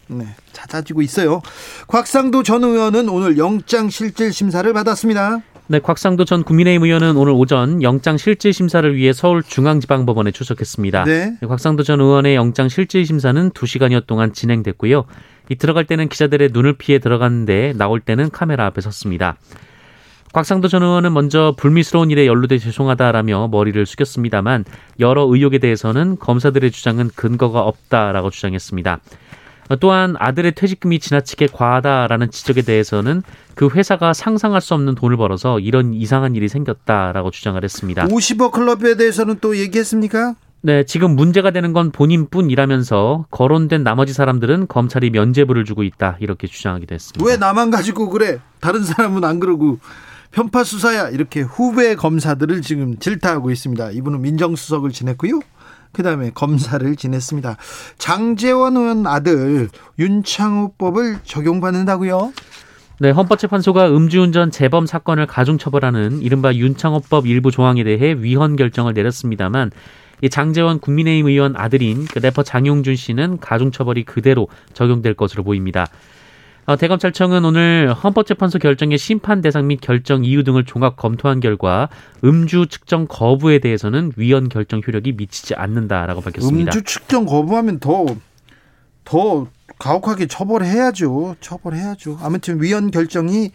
네, 0.07 0.25
잦아지고 0.53 1.01
있어요. 1.01 1.41
곽상도 1.87 2.43
전 2.43 2.63
의원은 2.63 3.09
오늘 3.09 3.37
영장 3.37 3.89
실질 3.89 4.33
심사를 4.33 4.71
받았습니다. 4.71 5.41
네, 5.71 5.77
곽상도 5.79 6.25
전 6.25 6.43
국민의힘 6.43 6.83
의원은 6.83 7.15
오늘 7.15 7.31
오전 7.33 7.83
영장 7.83 8.17
실질 8.17 8.53
심사를 8.53 8.95
위해 8.95 9.13
서울중앙지방법원에 9.13 10.31
출석했습니다. 10.31 11.03
네. 11.03 11.37
곽상도 11.47 11.83
전 11.83 12.01
의원의 12.01 12.33
영장 12.33 12.69
실질 12.69 13.05
심사는 13.05 13.51
2시간여 13.51 14.07
동안 14.07 14.33
진행됐고요. 14.33 15.05
이 15.49 15.55
들어갈 15.55 15.85
때는 15.85 16.07
기자들의 16.07 16.49
눈을 16.53 16.73
피해 16.73 16.99
들어갔는데 16.99 17.73
나올 17.75 17.99
때는 17.99 18.29
카메라 18.29 18.65
앞에 18.67 18.81
섰습니다. 18.81 19.35
곽상도 20.31 20.67
전 20.67 20.83
의원은 20.83 21.11
먼저 21.11 21.55
불미스러운 21.57 22.11
일에 22.11 22.27
연루돼 22.27 22.59
죄송하다라며 22.59 23.47
머리를 23.51 23.83
숙였습니다만 23.85 24.63
여러 24.99 25.23
의혹에 25.23 25.57
대해서는 25.57 26.19
검사들의 26.19 26.69
주장은 26.71 27.09
근거가 27.15 27.61
없다라고 27.61 28.29
주장했습니다. 28.29 28.99
또한 29.79 30.15
아들의 30.17 30.53
퇴직금이 30.53 30.99
지나치게 30.99 31.47
과하다라는 31.51 32.31
지적에 32.31 32.63
대해서는 32.63 33.21
그 33.55 33.69
회사가 33.69 34.13
상상할 34.13 34.61
수 34.61 34.73
없는 34.73 34.95
돈을 34.95 35.17
벌어서 35.17 35.59
이런 35.59 35.93
이상한 35.93 36.35
일이 36.35 36.47
생겼다라고 36.47 37.29
주장을 37.29 37.63
했습니다. 37.63 38.07
50억 38.07 38.51
클럽에 38.51 38.97
대해서는 38.97 39.37
또 39.41 39.57
얘기했습니까? 39.57 40.35
네, 40.61 40.83
지금 40.83 41.15
문제가 41.15 41.51
되는 41.51 41.71
건 41.71 41.91
본인뿐이라면서 41.91 43.27
거론된 43.31 43.83
나머지 43.83 44.11
사람들은 44.11 44.67
검찰이 44.67 45.09
면죄부를 45.09 45.63
주고 45.63 45.83
있다 45.83 46.17
이렇게 46.19 46.47
주장하기도 46.47 46.93
했습니다. 46.93 47.25
왜 47.25 47.37
나만 47.37 47.71
가지고 47.71 48.09
그래? 48.09 48.39
다른 48.59 48.83
사람은 48.83 49.23
안 49.23 49.39
그러고 49.39 49.79
편파 50.31 50.63
수사야 50.65 51.09
이렇게 51.09 51.41
후배 51.41 51.95
검사들을 51.95 52.61
지금 52.61 52.97
질타하고 52.97 53.51
있습니다. 53.51 53.91
이분은 53.91 54.21
민정수석을 54.21 54.91
지냈고요. 54.91 55.39
그다음에 55.93 56.31
검사를 56.31 56.95
지냈습니다. 56.95 57.57
장재원 57.97 58.77
의원 58.77 59.07
아들 59.07 59.69
윤창호법을 59.97 61.19
적용받는다고요? 61.23 62.33
네, 62.99 63.11
헌법재판소가 63.11 63.89
음주운전 63.95 64.51
재범 64.51 64.85
사건을 64.85 65.25
가중처벌하는 65.25 66.21
이른바 66.21 66.53
윤창호법 66.53 67.27
일부 67.27 67.49
조항에 67.49 67.83
대해 67.85 68.13
위헌 68.19 68.57
결정을 68.57 68.93
내렸습니다만 68.93 69.71
이 70.21 70.29
장재원 70.29 70.79
국민의힘 70.79 71.27
의원 71.27 71.55
아들인 71.55 72.05
그 72.05 72.19
래퍼 72.19 72.43
장용준 72.43 72.95
씨는 72.95 73.39
가중처벌이 73.39 74.03
그대로 74.03 74.47
적용될 74.73 75.13
것으로 75.13 75.43
보입니다. 75.43 75.87
어, 76.65 76.75
대검찰청은 76.75 77.45
오늘 77.45 77.93
헌법재판소 77.93 78.59
결정의 78.59 78.97
심판 78.99 79.41
대상 79.41 79.67
및 79.67 79.79
결정 79.81 80.23
이유 80.23 80.43
등을 80.43 80.65
종합 80.65 80.97
검토한 80.97 81.39
결과 81.39 81.89
음주 82.23 82.67
측정 82.69 83.07
거부에 83.07 83.59
대해서는 83.59 84.11
위헌 84.15 84.49
결정 84.49 84.81
효력이 84.85 85.13
미치지 85.13 85.55
않는다라고 85.55 86.21
밝혔습니다. 86.21 86.71
음주 86.71 86.83
측정 86.83 87.25
거부하면 87.25 87.79
더 87.79 88.05
더 89.09 89.47
가혹하게 89.79 90.27
처벌해야죠. 90.27 91.35
처벌해야죠. 91.41 92.19
아무튼 92.21 92.61
위헌 92.61 92.91
결정이 92.91 93.51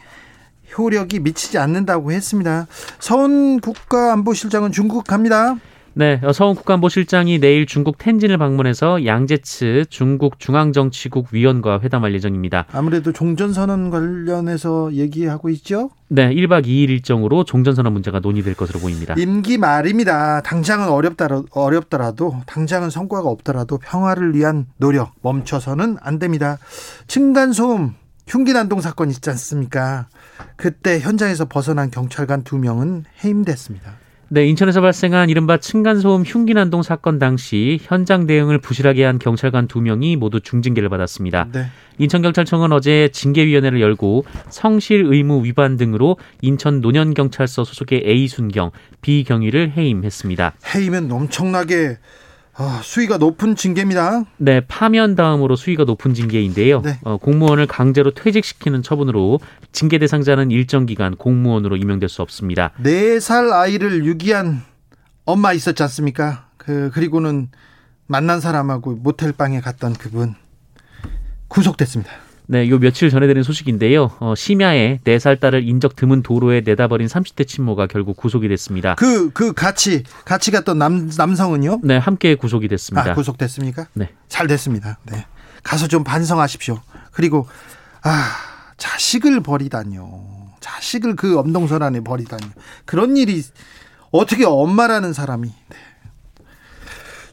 효력이 0.76 1.21
미치지 1.21 1.59
않는다고 1.59 2.11
했습니다. 2.11 2.66
서훈 2.99 3.61
국가안보실장은 3.61 4.73
중국 4.73 5.04
갑니다. 5.04 5.54
네, 5.96 6.20
서훈 6.32 6.56
국가안보실장이 6.56 7.38
내일 7.38 7.66
중국 7.66 7.98
텐진을 7.98 8.36
방문해서 8.36 9.06
양제츠 9.06 9.84
중국 9.90 10.40
중앙정치국 10.40 11.28
위원과 11.30 11.80
회담할 11.80 12.12
예정입니다. 12.14 12.66
아무래도 12.72 13.12
종전선언 13.12 13.90
관련해서 13.90 14.92
얘기하고 14.92 15.50
있죠? 15.50 15.90
네, 16.08 16.34
1박 16.34 16.66
2일 16.66 16.90
일정으로 16.90 17.44
종전선언 17.44 17.92
문제가 17.92 18.18
논의될 18.18 18.54
것으로 18.54 18.80
보입니다. 18.80 19.14
임기 19.16 19.58
말입니다. 19.58 20.42
당장은 20.42 20.88
어렵더라도, 20.88 21.46
어렵더라도 21.52 22.40
당장은 22.46 22.90
성과가 22.90 23.28
없더라도 23.28 23.78
평화를 23.78 24.34
위한 24.34 24.66
노력 24.78 25.12
멈춰서는 25.22 25.98
안 26.00 26.18
됩니다. 26.18 26.58
층간소음 27.06 27.94
흉기 28.26 28.52
난동 28.52 28.80
사건 28.80 29.10
있지 29.10 29.30
않습니까? 29.30 30.08
그때 30.56 30.98
현장에서 30.98 31.44
벗어난 31.44 31.90
경찰관 31.90 32.42
두 32.42 32.58
명은 32.58 33.04
해임됐습니다. 33.22 34.03
네, 34.31 34.47
인천에서 34.47 34.81
발생한 34.81 35.28
이른바 35.28 35.59
층간소음 35.59 36.23
흉기난동 36.23 36.83
사건 36.83 37.19
당시 37.19 37.78
현장 37.83 38.26
대응을 38.26 38.59
부실하게 38.59 39.04
한 39.04 39.19
경찰관 39.19 39.69
두 39.69 39.81
명이 39.81 40.16
모두 40.16 40.40
중징계를 40.40 40.88
받았습니다. 40.88 41.49
네. 41.52 41.66
인천경찰청은 41.99 42.73
어제 42.73 43.11
징계위원회를 43.12 43.81
열고 43.81 44.25
성실 44.49 45.04
의무 45.07 45.45
위반 45.45 45.76
등으로 45.76 46.16
인천 46.40 46.81
노년경찰서 46.81 47.64
소속의 47.64 48.04
A 48.07 48.26
순경, 48.26 48.71
B 49.02 49.25
경위를 49.25 49.73
해임했습니다. 49.76 50.54
해임은 50.75 51.12
엄청나게 51.12 51.99
아, 52.56 52.80
수위가 52.84 53.18
높은 53.18 53.56
징계입니다. 53.56 54.25
네, 54.37 54.61
파면 54.61 55.16
다음으로 55.16 55.56
수위가 55.56 55.84
높은 55.84 56.14
징계인데요. 56.14 56.82
네. 56.82 56.99
어, 57.02 57.16
공무원을 57.16 57.66
강제로 57.66 58.12
퇴직시키는 58.12 58.82
처분으로 58.82 59.40
징계 59.73 59.99
대상자는 59.99 60.50
일정 60.52 60.87
기간 60.87 61.16
공무원으로 61.16 61.76
임명될 61.76 62.08
수 62.08 62.23
없습니다. 62.23 62.70
4살 62.80 63.52
아이를 63.52 64.04
유기한 64.04 64.62
엄마 65.25 65.52
있었지 65.52 65.82
않습니까? 65.82 66.49
그 66.56 66.90
그리고는 66.94 67.49
만난 68.06 68.40
사람하고 68.40 68.96
모텔 68.96 69.32
방에 69.32 69.61
갔던 69.61 69.94
그분 69.94 70.34
구속됐습니다. 71.49 72.12
네, 72.46 72.68
요 72.68 72.78
며칠 72.78 73.08
전해 73.08 73.26
드린 73.26 73.42
소식인데요. 73.42 74.10
어, 74.20 74.34
심야에 74.34 75.00
4살 75.04 75.40
딸을 75.40 75.66
인적 75.66 75.96
드문 75.96 76.22
도로에 76.22 76.60
내다버린 76.60 77.06
30대 77.08 77.46
친모가 77.46 77.86
결국 77.86 78.16
구속이 78.16 78.48
됐습니다. 78.48 78.94
그, 78.96 79.30
그 79.30 79.52
같이, 79.52 80.02
같이 80.24 80.50
갔던 80.50 80.78
남, 80.78 81.10
남성은요? 81.16 81.80
네, 81.82 81.96
함께 81.96 82.34
구속이 82.34 82.68
됐습니다. 82.68 83.12
아, 83.12 83.14
구속됐습니까? 83.14 83.86
네. 83.94 84.10
잘 84.28 84.46
됐습니다. 84.46 84.98
네. 85.10 85.24
가서 85.62 85.88
좀 85.88 86.04
반성하십시오. 86.04 86.78
그리고, 87.12 87.48
아, 88.02 88.30
자식을 88.76 89.40
버리다뇨. 89.40 90.52
자식을 90.60 91.16
그 91.16 91.38
엄동설 91.38 91.82
안에 91.82 92.00
버리다뇨. 92.00 92.46
그런 92.84 93.16
일이 93.16 93.42
어떻게 94.10 94.44
엄마라는 94.44 95.14
사람이. 95.14 95.48
네. 95.48 95.76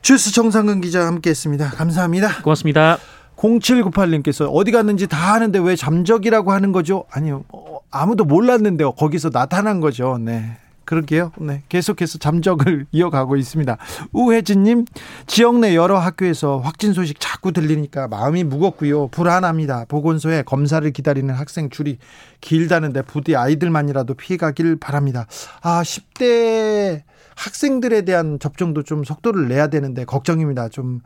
주스 0.02 0.32
정상근 0.32 0.82
기자 0.82 1.06
함께 1.06 1.30
했습니다. 1.30 1.70
감사합니다. 1.72 2.42
고맙습니다. 2.42 2.98
0798님께서 3.42 4.50
어디 4.54 4.72
갔는지 4.72 5.08
다 5.08 5.34
아는데 5.34 5.60
왜 5.60 5.76
잠적이라고 5.76 6.52
하는 6.52 6.72
거죠? 6.72 7.06
아니요. 7.10 7.44
어, 7.50 7.80
아무도 7.90 8.24
몰랐는데요. 8.24 8.92
거기서 8.94 9.32
나타난 9.32 9.82
거죠. 9.82 10.18
네. 10.20 10.58
그러게요. 10.86 11.32
네. 11.40 11.64
계속해서 11.70 12.18
잠적을 12.18 12.86
이어가고 12.92 13.38
있습니다. 13.38 13.78
우혜진님, 14.12 14.86
지역 15.26 15.60
내 15.60 15.76
여러 15.76 15.98
학교에서 15.98 16.58
확진 16.60 16.94
소식 16.94 17.20
자꾸 17.20 17.52
들리니까 17.52 18.08
마음이 18.08 18.44
무겁고요. 18.44 19.08
불안합니다. 19.08 19.86
보건소에 19.88 20.44
검사를 20.44 20.90
기다리는 20.92 21.34
학생 21.34 21.70
줄이 21.70 21.98
길다는데 22.42 23.04
부디 23.04 23.36
아이들만이라도 23.36 24.16
피해가길 24.16 24.78
바랍니다. 24.78 25.28
아, 25.62 25.82
10대 25.82 27.04
학생들에 27.36 28.02
대한 28.04 28.38
접종도 28.40 28.84
좀 28.84 29.04
속도를 29.04 29.48
내야 29.48 29.68
되는데 29.68 30.06
걱정입니다. 30.06 30.70
좀 30.70 31.00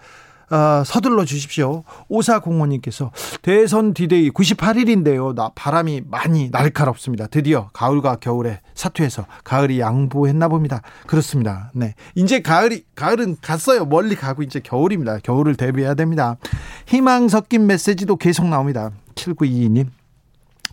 어, 0.51 0.83
서둘러 0.85 1.25
주십시오. 1.25 1.83
오사공원님께서 2.07 3.11
대선 3.41 3.93
디데이 3.93 4.31
98일인데요. 4.31 5.33
나 5.33 5.51
바람이 5.55 6.03
많이 6.09 6.49
날카롭습니다. 6.51 7.27
드디어 7.27 7.69
가을과 7.73 8.17
겨울에 8.17 8.61
사투해서 8.73 9.25
가을이 9.43 9.79
양보했나 9.79 10.47
봅니다. 10.47 10.81
그렇습니다. 11.07 11.71
네. 11.73 11.95
이제 12.15 12.41
가을이, 12.41 12.83
가을은 12.95 13.37
갔어요. 13.41 13.85
멀리 13.85 14.15
가고 14.15 14.43
이제 14.43 14.59
겨울입니다. 14.59 15.19
겨울을 15.19 15.55
대비해야 15.55 15.93
됩니다. 15.95 16.37
희망 16.85 17.27
섞인 17.27 17.67
메시지도 17.67 18.17
계속 18.17 18.47
나옵니다. 18.47 18.91
7922님. 19.15 19.87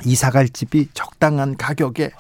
이사 0.04 0.30
갈 0.30 0.48
집이 0.48 0.88
적당한 0.94 1.56
가격에 1.56 2.10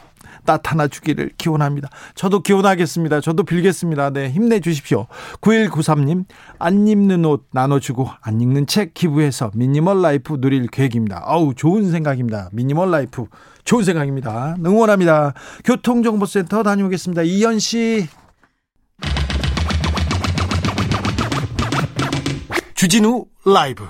나타나 0.44 0.88
주기를 0.88 1.30
기원합니다. 1.38 1.88
저도 2.14 2.40
기원하겠습니다. 2.40 3.20
저도 3.20 3.44
빌겠습니다. 3.44 4.10
네, 4.10 4.30
힘내 4.30 4.60
주십시오. 4.60 5.06
9193님, 5.40 6.24
안 6.58 6.88
입는 6.88 7.24
옷 7.24 7.46
나눠주고 7.52 8.08
안 8.20 8.40
읽는 8.40 8.66
책 8.66 8.94
기부해서 8.94 9.50
minimal 9.54 10.02
life 10.02 10.40
누릴 10.40 10.66
계획입니다. 10.66 11.22
아우, 11.24 11.54
좋은 11.54 11.90
생각입니다. 11.90 12.48
minimal 12.52 12.90
life. 12.90 13.26
좋은 13.64 13.84
생각입니다. 13.84 14.56
응원합니다. 14.64 15.34
교통정보센터 15.64 16.62
다녀오겠습니다. 16.62 17.22
이현 17.22 17.58
씨. 17.58 18.08
주진우 22.74 23.26
라이브. 23.44 23.84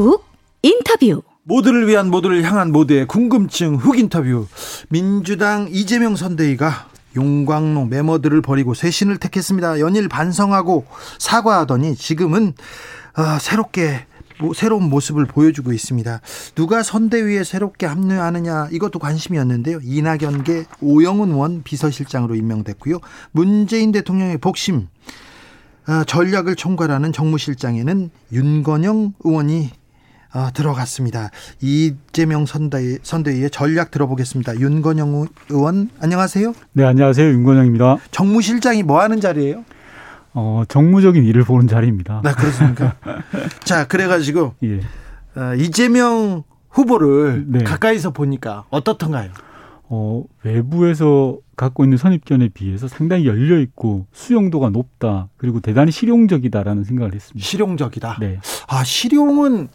훅 0.00 0.24
인터뷰 0.62 1.22
모두를 1.42 1.86
위한 1.86 2.10
모두를 2.10 2.42
향한 2.42 2.72
모두의 2.72 3.06
궁금증 3.06 3.76
훅 3.76 3.98
인터뷰 3.98 4.46
민주당 4.88 5.68
이재명 5.70 6.16
선대위가 6.16 6.88
용광로 7.16 7.86
메모들을 7.86 8.40
버리고 8.40 8.72
쇄신을 8.72 9.18
택했습니다. 9.18 9.80
연일 9.80 10.08
반성하고 10.08 10.86
사과하더니 11.18 11.96
지금은 11.96 12.54
어, 13.16 13.38
새롭게 13.40 14.06
새로운 14.54 14.84
모습을 14.84 15.26
보여주고 15.26 15.72
있습니다. 15.72 16.20
누가 16.54 16.82
선대위에 16.82 17.44
새롭게 17.44 17.84
합류하느냐 17.84 18.68
이것도 18.70 18.98
관심이었는데요. 19.00 19.80
이낙연계 19.82 20.64
오영훈 20.80 21.32
원 21.32 21.62
비서실장으로 21.62 22.36
임명됐고요. 22.36 23.00
문재인 23.32 23.92
대통령의 23.92 24.38
복심 24.38 24.88
어, 25.88 26.04
전략을 26.04 26.54
총괄하는 26.54 27.12
정무실장에는 27.12 28.10
윤건영 28.32 29.14
의원이 29.24 29.79
어, 30.32 30.48
들어갔습니다. 30.54 31.30
이재명 31.60 32.46
선대위, 32.46 32.98
선대위의 33.02 33.50
전략 33.50 33.90
들어보겠습니다. 33.90 34.60
윤건영 34.60 35.26
의원 35.50 35.90
안녕하세요. 36.00 36.54
네 36.72 36.84
안녕하세요 36.84 37.30
윤건영입니다. 37.32 37.96
정무실장이 38.12 38.84
뭐 38.84 39.00
하는 39.00 39.20
자리예요? 39.20 39.64
어 40.32 40.62
정무적인 40.68 41.24
일을 41.24 41.42
보는 41.42 41.66
자리입니다. 41.66 42.20
네 42.22 42.32
그렇습니까? 42.32 42.94
자 43.64 43.88
그래가지고 43.88 44.54
예. 44.62 44.80
어, 45.34 45.54
이재명 45.56 46.44
후보를 46.68 47.46
네. 47.48 47.64
가까이서 47.64 48.12
보니까 48.12 48.64
어떻던가요? 48.70 49.30
어 49.88 50.22
외부에서 50.44 51.38
갖고 51.56 51.82
있는 51.82 51.98
선입견에 51.98 52.50
비해서 52.50 52.86
상당히 52.86 53.26
열려 53.26 53.58
있고 53.58 54.06
수용도가 54.12 54.70
높다 54.70 55.26
그리고 55.36 55.58
대단히 55.58 55.90
실용적이다라는 55.90 56.84
생각을 56.84 57.12
했습니다. 57.12 57.44
실용적이다. 57.44 58.18
네. 58.20 58.38
아 58.68 58.84
실용은 58.84 59.68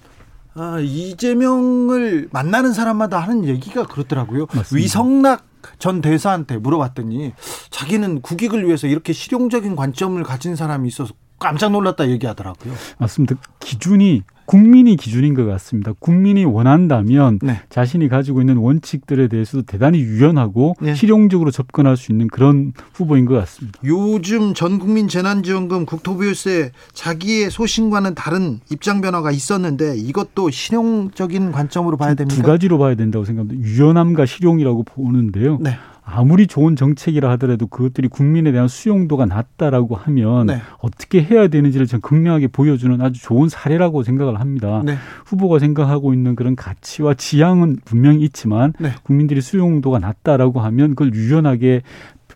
아, 0.56 0.80
이재명을 0.80 2.30
만나는 2.32 2.74
사람마다 2.74 3.20
하는 3.20 3.46
얘기가 3.46 3.86
그렇더라고요. 3.86 4.48
맞습니다. 4.54 4.76
위성락 4.76 5.46
전 5.80 6.02
대사한테 6.02 6.58
물어봤더니 6.58 7.34
자기는 7.72 8.22
국익을 8.22 8.66
위해서 8.66 8.88
이렇게 8.88 9.14
실용적인 9.14 9.76
관점을 9.76 10.22
가진 10.24 10.56
사람이 10.56 10.88
있어서 10.88 11.14
깜짝 11.40 11.72
놀랐다 11.72 12.10
얘기하더라고요. 12.10 12.74
맞습니다. 12.98 13.36
기준이 13.60 14.24
국민이 14.46 14.96
기준인 14.96 15.34
것 15.34 15.46
같습니다. 15.46 15.94
국민이 16.00 16.46
원한다면 16.46 17.40
네. 17.42 17.62
자신이 17.70 18.08
가지고 18.08 18.42
있는 18.42 18.58
원칙들에 18.58 19.28
대해서도 19.28 19.64
대단히 19.64 20.00
유연하고 20.00 20.76
네. 20.80 20.96
실용적으로 20.96 21.52
접근할 21.52 21.98
수 21.98 22.12
있는 22.12 22.28
그런 22.28 22.74
후보인 22.94 23.26
것 23.26 23.36
같습니다. 23.36 23.80
요즘 23.84 24.54
전 24.54 24.80
국민 24.80 25.08
재난지원금 25.08 25.86
국토부유세 25.86 26.72
자기의 26.94 27.50
소신과는 27.50 28.16
다른 28.16 28.60
입장 28.72 29.02
변화가 29.02 29.32
있었는데 29.32 29.98
이것도 29.98 30.52
실용적인 30.52 31.52
관점으로 31.52 31.98
봐야 31.98 32.14
됩니다. 32.14 32.42
두 32.42 32.48
가지로 32.48 32.78
봐야 32.78 32.96
된다고 32.96 33.26
생각합니다. 33.26 33.68
유연함과 33.68 34.26
실용이라고 34.26 34.84
보는데요. 34.84 35.58
네. 35.60 35.78
아무리 36.06 36.46
좋은 36.46 36.76
정책이라 36.76 37.30
하더라도 37.32 37.66
그것들이 37.68 38.08
국민에 38.08 38.52
대한 38.52 38.68
수용도가 38.68 39.26
낮다라고 39.26 39.96
하면 39.96 40.46
네. 40.46 40.62
어떻게 40.80 41.24
해야 41.24 41.48
되는지를 41.48 41.88
전 41.88 42.00
극명하게 42.00 42.48
보여주는 42.48 43.02
아주 43.02 43.22
좋은 43.22 43.50
사례라고 43.50 44.04
생각을 44.04 44.40
합니다. 44.40 44.84
네. 44.86 44.98
후보가 45.26 45.58
생각하고 45.60 46.14
있는 46.14 46.36
그런 46.36 46.56
가치와 46.56 47.16
지향은 47.16 47.80
분명히 47.86 48.24
있지만 48.24 48.74
네. 48.80 48.92
국민들이 49.04 49.42
수용도가 49.42 49.98
낮다라고 49.98 50.62
하면 50.62 50.92
그걸 50.92 51.14
유연하게 51.14 51.82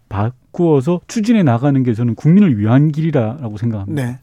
바꾸어서 0.09 1.01
추진해 1.07 1.43
나가는 1.43 1.81
게 1.83 1.93
저는 1.93 2.15
국민을 2.15 2.57
위한 2.57 2.91
길이라고 2.91 3.57
생각합니다. 3.57 4.03
네. 4.03 4.19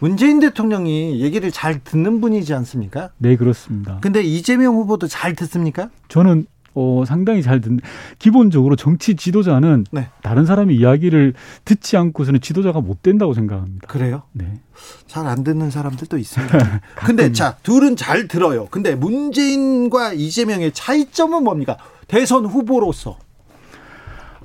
문재인 0.00 0.38
대통령이 0.38 1.20
얘기를 1.20 1.50
잘 1.50 1.82
듣는 1.82 2.20
분이지 2.20 2.54
않습니까? 2.54 3.10
네, 3.18 3.34
그렇습니다. 3.34 3.98
근데 4.00 4.22
이재명 4.22 4.76
후보도 4.76 5.08
잘 5.08 5.34
듣습니까? 5.34 5.90
저는 6.08 6.46
어, 6.78 7.04
상당히 7.04 7.42
잘 7.42 7.60
듣는 7.60 7.80
기본적으로 8.20 8.76
정치 8.76 9.16
지도자는 9.16 9.84
네. 9.90 10.08
다른 10.22 10.46
사람의 10.46 10.76
이야기를 10.76 11.34
듣지 11.64 11.96
않고서는 11.96 12.40
지도자가 12.40 12.80
못 12.80 13.02
된다고 13.02 13.34
생각합니다. 13.34 13.88
그래요? 13.88 14.22
네. 14.32 14.60
잘 15.08 15.26
안 15.26 15.42
듣는 15.42 15.70
사람들도 15.72 16.16
있습니다. 16.16 16.80
근데 17.04 17.32
자, 17.32 17.56
둘은 17.64 17.96
잘 17.96 18.28
들어요. 18.28 18.68
근데 18.70 18.94
문재인과 18.94 20.12
이재명의 20.12 20.72
차이점은 20.72 21.42
뭡니까? 21.42 21.76
대선 22.06 22.46
후보로서. 22.46 23.18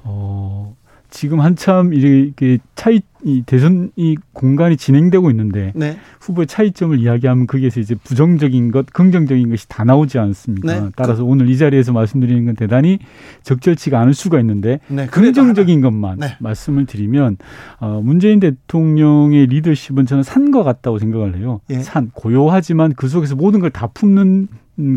어, 0.04 0.76
지금 1.14 1.42
한참 1.42 1.94
이렇게 1.94 2.58
차이 2.74 3.02
이 3.24 3.44
대선 3.46 3.92
이 3.96 4.18
공간이 4.34 4.76
진행되고 4.76 5.30
있는데 5.30 5.72
네. 5.76 5.98
후보의 6.20 6.48
차이점을 6.48 7.00
이야기하면 7.00 7.46
거기에서 7.48 7.80
이제 7.80 7.96
부정적인 7.96 8.72
것, 8.72 8.88
긍정적인 8.88 9.50
것이 9.50 9.70
다 9.70 9.84
나오지 9.84 10.18
않습니까? 10.18 10.80
네. 10.80 10.90
따라서 10.96 11.24
그, 11.24 11.30
오늘 11.30 11.50
이 11.50 11.58
자리에서 11.58 11.94
말씀드리는 11.94 12.46
건 12.46 12.56
대단히 12.56 12.98
적절치가 13.44 14.00
않을 14.02 14.14
수가 14.16 14.40
있는데 14.40 14.80
네. 14.88 15.06
긍정적인 15.06 15.82
것만 15.82 16.20
네. 16.20 16.36
말씀을 16.40 16.86
드리면 16.88 17.38
어, 17.80 18.02
문재인 18.04 18.40
대통령의 18.40 19.46
리더십은 19.46 20.08
저는 20.08 20.24
산과 20.24 20.64
같다고 20.64 20.98
생각을 20.98 21.38
해요. 21.38 21.62
예. 21.70 21.80
산 21.80 22.10
고요하지만 22.14 22.94
그 22.96 23.08
속에서 23.08 23.36
모든 23.36 23.60
걸 23.60 23.70
다 23.70 23.88
품는 23.88 24.48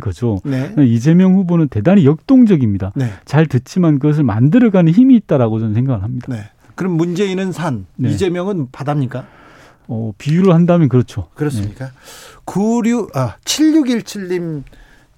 거죠. 0.01 0.41
네. 0.45 0.75
이재명 0.79 1.35
후보는 1.35 1.69
대단히 1.69 2.05
역동적입니다. 2.05 2.93
네. 2.97 3.13
잘 3.25 3.47
듣지만 3.47 3.99
그것을 3.99 4.25
만들어가는 4.25 4.93
힘이 4.93 5.17
있다라고 5.17 5.59
저는 5.61 5.75
생각을 5.75 6.03
합니다. 6.03 6.27
네. 6.29 6.51
그럼 6.75 6.93
문재인은 6.93 7.53
산, 7.53 7.87
네. 7.97 8.11
이재명은 8.11 8.69
바다입니까? 8.71 9.27
어, 9.89 10.13
비유를 10.19 10.53
한다면 10.53 10.89
그렇죠. 10.89 11.29
그렇습니까? 11.35 11.87
네. 11.87 11.93
96, 12.45 13.17
아, 13.17 13.37
7617님 13.45 14.63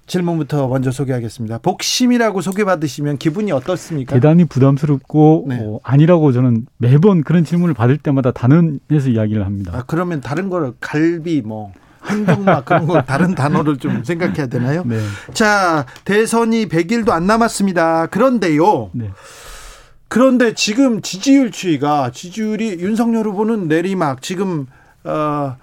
질문부터 0.09 0.67
먼저 0.67 0.91
소개하겠습니다. 0.91 1.59
복심이라고 1.59 2.41
소개받으시면 2.41 3.17
기분이 3.17 3.51
어떻습니까? 3.51 4.15
대단히 4.15 4.43
부담스럽고 4.45 5.45
네. 5.47 5.59
어, 5.61 5.79
아니라고 5.83 6.31
저는 6.31 6.65
매번 6.77 7.23
그런 7.23 7.43
질문을 7.45 7.75
받을 7.75 7.97
때마다 7.97 8.31
단언해서 8.31 9.09
이야기를 9.09 9.45
합니다. 9.45 9.71
아, 9.75 9.83
그러면 9.85 10.19
다른 10.19 10.49
걸 10.49 10.73
갈비 10.79 11.43
뭐 11.45 11.71
행동막 12.09 12.65
그런 12.65 12.85
거 12.85 13.01
다른 13.01 13.35
단어를 13.35 13.77
좀 13.77 14.03
생각해야 14.03 14.47
되나요? 14.47 14.83
네. 14.85 14.99
자, 15.33 15.85
대선이 16.05 16.67
100일도 16.67 17.09
안 17.11 17.27
남았습니다. 17.27 18.07
그런데요. 18.07 18.89
네. 18.93 19.09
그런데 20.07 20.53
지금 20.53 21.01
지지율 21.01 21.51
추이가 21.51 22.09
지지율이 22.11 22.79
윤석열 22.79 23.27
후보는 23.27 23.67
내리막 23.67 24.21
지금 24.23 24.65
어 25.03 25.55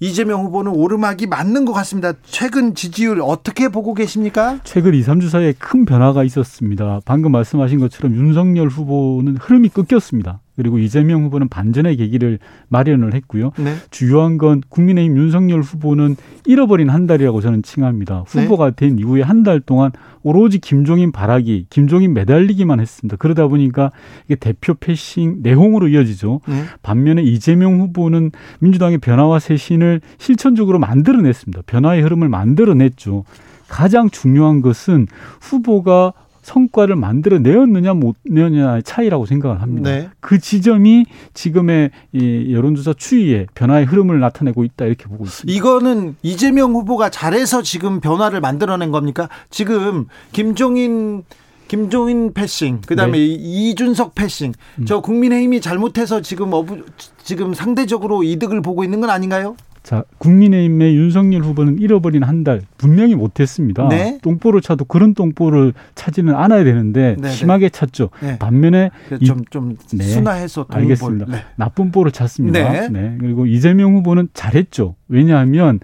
이재명 0.00 0.42
후보는 0.44 0.72
오르막이 0.72 1.28
맞는 1.28 1.64
것 1.64 1.72
같습니다. 1.74 2.14
최근 2.24 2.74
지지율 2.74 3.20
어떻게 3.22 3.68
보고 3.68 3.94
계십니까? 3.94 4.58
최근 4.64 4.94
2, 4.94 5.02
3주 5.02 5.28
사이에 5.28 5.52
큰 5.52 5.84
변화가 5.84 6.24
있었습니다. 6.24 7.00
방금 7.04 7.30
말씀하신 7.30 7.78
것처럼 7.78 8.16
윤석열 8.16 8.66
후보는 8.66 9.36
흐름이 9.36 9.68
끊겼습니다. 9.68 10.40
그리고 10.56 10.78
이재명 10.78 11.24
후보는 11.24 11.48
반전의 11.48 11.96
계기를 11.96 12.38
마련을 12.68 13.14
했고요. 13.14 13.52
네. 13.58 13.74
주요한 13.90 14.38
건 14.38 14.62
국민의힘 14.68 15.16
윤석열 15.16 15.60
후보는 15.60 16.16
잃어버린 16.46 16.90
한 16.90 17.06
달이라고 17.06 17.40
저는 17.40 17.62
칭합니다. 17.62 18.24
네. 18.28 18.42
후보가 18.42 18.70
네. 18.70 18.76
된 18.76 18.98
이후에 18.98 19.22
한 19.22 19.42
달 19.42 19.58
동안 19.60 19.90
오로지 20.22 20.58
김종인 20.58 21.10
바라기, 21.10 21.66
김종인 21.68 22.14
매달리기만 22.14 22.78
했습니다. 22.78 23.16
그러다 23.16 23.48
보니까 23.48 23.90
이게 24.26 24.36
대표 24.36 24.74
패싱 24.74 25.38
내홍으로 25.42 25.88
이어지죠. 25.88 26.40
네. 26.46 26.62
반면에 26.82 27.22
이재명 27.22 27.80
후보는 27.80 28.30
민주당의 28.60 28.98
변화와 28.98 29.40
쇄신을 29.40 30.00
실천적으로 30.18 30.78
만들어냈습니다. 30.78 31.62
변화의 31.66 32.02
흐름을 32.02 32.28
만들어냈죠. 32.28 33.24
가장 33.68 34.10
중요한 34.10 34.60
것은 34.60 35.06
후보가 35.40 36.12
성과를 36.42 36.96
만들어 36.96 37.38
내었느냐 37.38 37.94
못 37.94 38.16
내었느냐의 38.24 38.82
차이라고 38.82 39.26
생각을 39.26 39.62
합니다. 39.62 39.90
네. 39.90 40.10
그 40.20 40.38
지점이 40.38 41.06
지금의 41.34 41.90
이 42.12 42.52
여론조사 42.52 42.94
추이의 42.94 43.46
변화의 43.54 43.86
흐름을 43.86 44.20
나타내고 44.20 44.64
있다 44.64 44.86
이렇게 44.86 45.04
보고 45.04 45.24
있습니다. 45.24 45.56
이거는 45.56 46.16
이재명 46.22 46.72
후보가 46.72 47.10
잘해서 47.10 47.62
지금 47.62 48.00
변화를 48.00 48.40
만들어낸 48.40 48.90
겁니까? 48.90 49.28
지금 49.50 50.06
김종인 50.32 51.24
김종인 51.68 52.34
패싱, 52.34 52.82
그다음에 52.82 53.16
네. 53.16 53.24
이준석 53.24 54.14
패싱. 54.14 54.52
음. 54.78 54.84
저 54.84 55.00
국민의힘이 55.00 55.62
잘못해서 55.62 56.20
지금 56.20 56.52
어부, 56.52 56.84
지금 57.22 57.54
상대적으로 57.54 58.22
이득을 58.22 58.60
보고 58.60 58.84
있는 58.84 59.00
건 59.00 59.08
아닌가요? 59.08 59.56
자, 59.82 60.04
국민의힘의 60.18 60.94
윤석열 60.96 61.42
후보는 61.42 61.78
잃어버린 61.80 62.22
한 62.22 62.42
달 62.44 62.62
분명히 62.76 63.14
못했습니다. 63.14 63.88
네? 63.88 64.18
똥볼을 64.22 64.62
차도 64.62 64.86
그런 64.86 65.14
똥볼을 65.14 65.74
차지는 65.94 66.34
않아야 66.34 66.64
되는데 66.64 67.14
네, 67.16 67.22
네. 67.22 67.28
심하게 67.30 67.68
찼죠. 67.68 68.10
네. 68.20 68.36
반면에 68.38 68.90
좀, 69.24 69.44
좀 69.50 69.76
네. 69.92 70.02
순화해서 70.02 70.64
똥볼. 70.64 70.80
알겠습니다. 70.82 71.26
네. 71.26 71.44
나쁜 71.56 71.92
볼을 71.92 72.10
찼습니다. 72.10 72.88
네. 72.88 73.16
그리고 73.20 73.46
이재명 73.46 73.94
후보는 73.94 74.28
잘했죠. 74.34 74.96
왜냐하면 75.08 75.78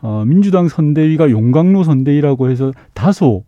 어, 0.00 0.24
민주당 0.26 0.68
선대위가 0.68 1.30
용광로 1.30 1.84
선대위라고 1.84 2.48
해서 2.48 2.72
다소 2.94 3.44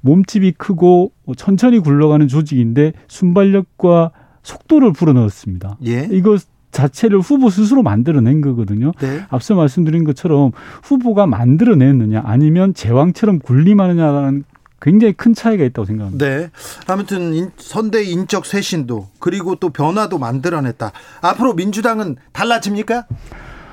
몸집이 0.00 0.52
크고 0.52 1.12
천천히 1.36 1.78
굴러가는 1.80 2.26
조직인데 2.28 2.92
순발력과 3.08 4.12
속도를 4.42 4.92
불어넣었습니다. 4.92 5.76
예. 5.86 6.08
이거 6.10 6.38
자체를 6.70 7.20
후보 7.20 7.50
스스로 7.50 7.82
만들어낸 7.82 8.40
거거든요. 8.40 8.92
네. 9.00 9.24
앞서 9.30 9.54
말씀드린 9.54 10.04
것처럼 10.04 10.52
후보가 10.82 11.26
만들어냈느냐 11.26 12.22
아니면 12.24 12.74
제왕처럼 12.74 13.40
군림하느냐라는 13.40 14.44
굉장히 14.80 15.12
큰 15.12 15.34
차이가 15.34 15.64
있다고 15.64 15.86
생각합니다. 15.86 16.24
네. 16.24 16.50
아무튼 16.86 17.50
선대 17.56 18.04
인적 18.04 18.46
쇄신도 18.46 19.08
그리고 19.18 19.56
또 19.56 19.70
변화도 19.70 20.18
만들어냈다. 20.18 20.92
앞으로 21.22 21.54
민주당은 21.54 22.16
달라집니까? 22.32 23.06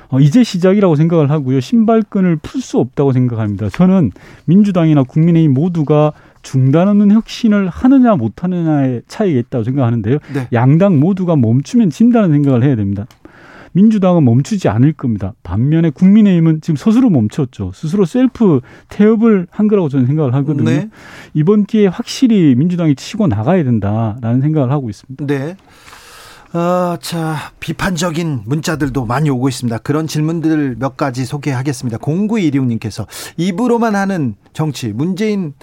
어, 0.08 0.20
이제 0.20 0.42
시작이라고 0.44 0.96
생각을 0.96 1.30
하고요. 1.30 1.60
신발끈을 1.60 2.36
풀 2.36 2.60
수 2.60 2.78
없다고 2.78 3.12
생각합니다. 3.12 3.68
저는 3.68 4.12
민주당이나 4.44 5.02
국민의힘 5.02 5.52
모두가 5.52 6.12
중단 6.46 6.86
없는 6.86 7.10
혁신을 7.10 7.68
하느냐 7.68 8.14
못하느냐의 8.14 9.02
차이가 9.08 9.40
있다고 9.40 9.64
생각하는데요. 9.64 10.18
네. 10.32 10.48
양당 10.52 11.00
모두가 11.00 11.34
멈추면 11.34 11.90
진다는 11.90 12.30
생각을 12.30 12.62
해야 12.62 12.76
됩니다. 12.76 13.06
민주당은 13.72 14.24
멈추지 14.24 14.68
않을 14.68 14.92
겁니다. 14.92 15.34
반면에 15.42 15.90
국민의힘은 15.90 16.60
지금 16.60 16.76
스스로 16.76 17.10
멈췄죠. 17.10 17.72
스스로 17.74 18.04
셀프 18.04 18.60
태업을 18.88 19.48
한 19.50 19.66
거라고 19.66 19.88
저는 19.88 20.06
생각을 20.06 20.34
하거든요. 20.34 20.70
네. 20.70 20.88
이번 21.34 21.64
기회에 21.64 21.88
확실히 21.88 22.54
민주당이 22.54 22.94
치고 22.94 23.26
나가야 23.26 23.64
된다라는 23.64 24.40
생각을 24.40 24.70
하고 24.70 24.88
있습니다. 24.88 25.26
네. 25.26 25.56
어, 26.54 26.96
자, 27.00 27.36
비판적인 27.58 28.42
문자들도 28.46 29.04
많이 29.04 29.30
오고 29.30 29.48
있습니다. 29.48 29.78
그런 29.78 30.06
질문들 30.06 30.76
몇 30.78 30.96
가지 30.96 31.24
소개하겠습니다. 31.24 31.98
0916님께서 31.98 33.06
입으로만 33.36 33.96
하는 33.96 34.36
정치, 34.52 34.92
문재인 34.92 35.54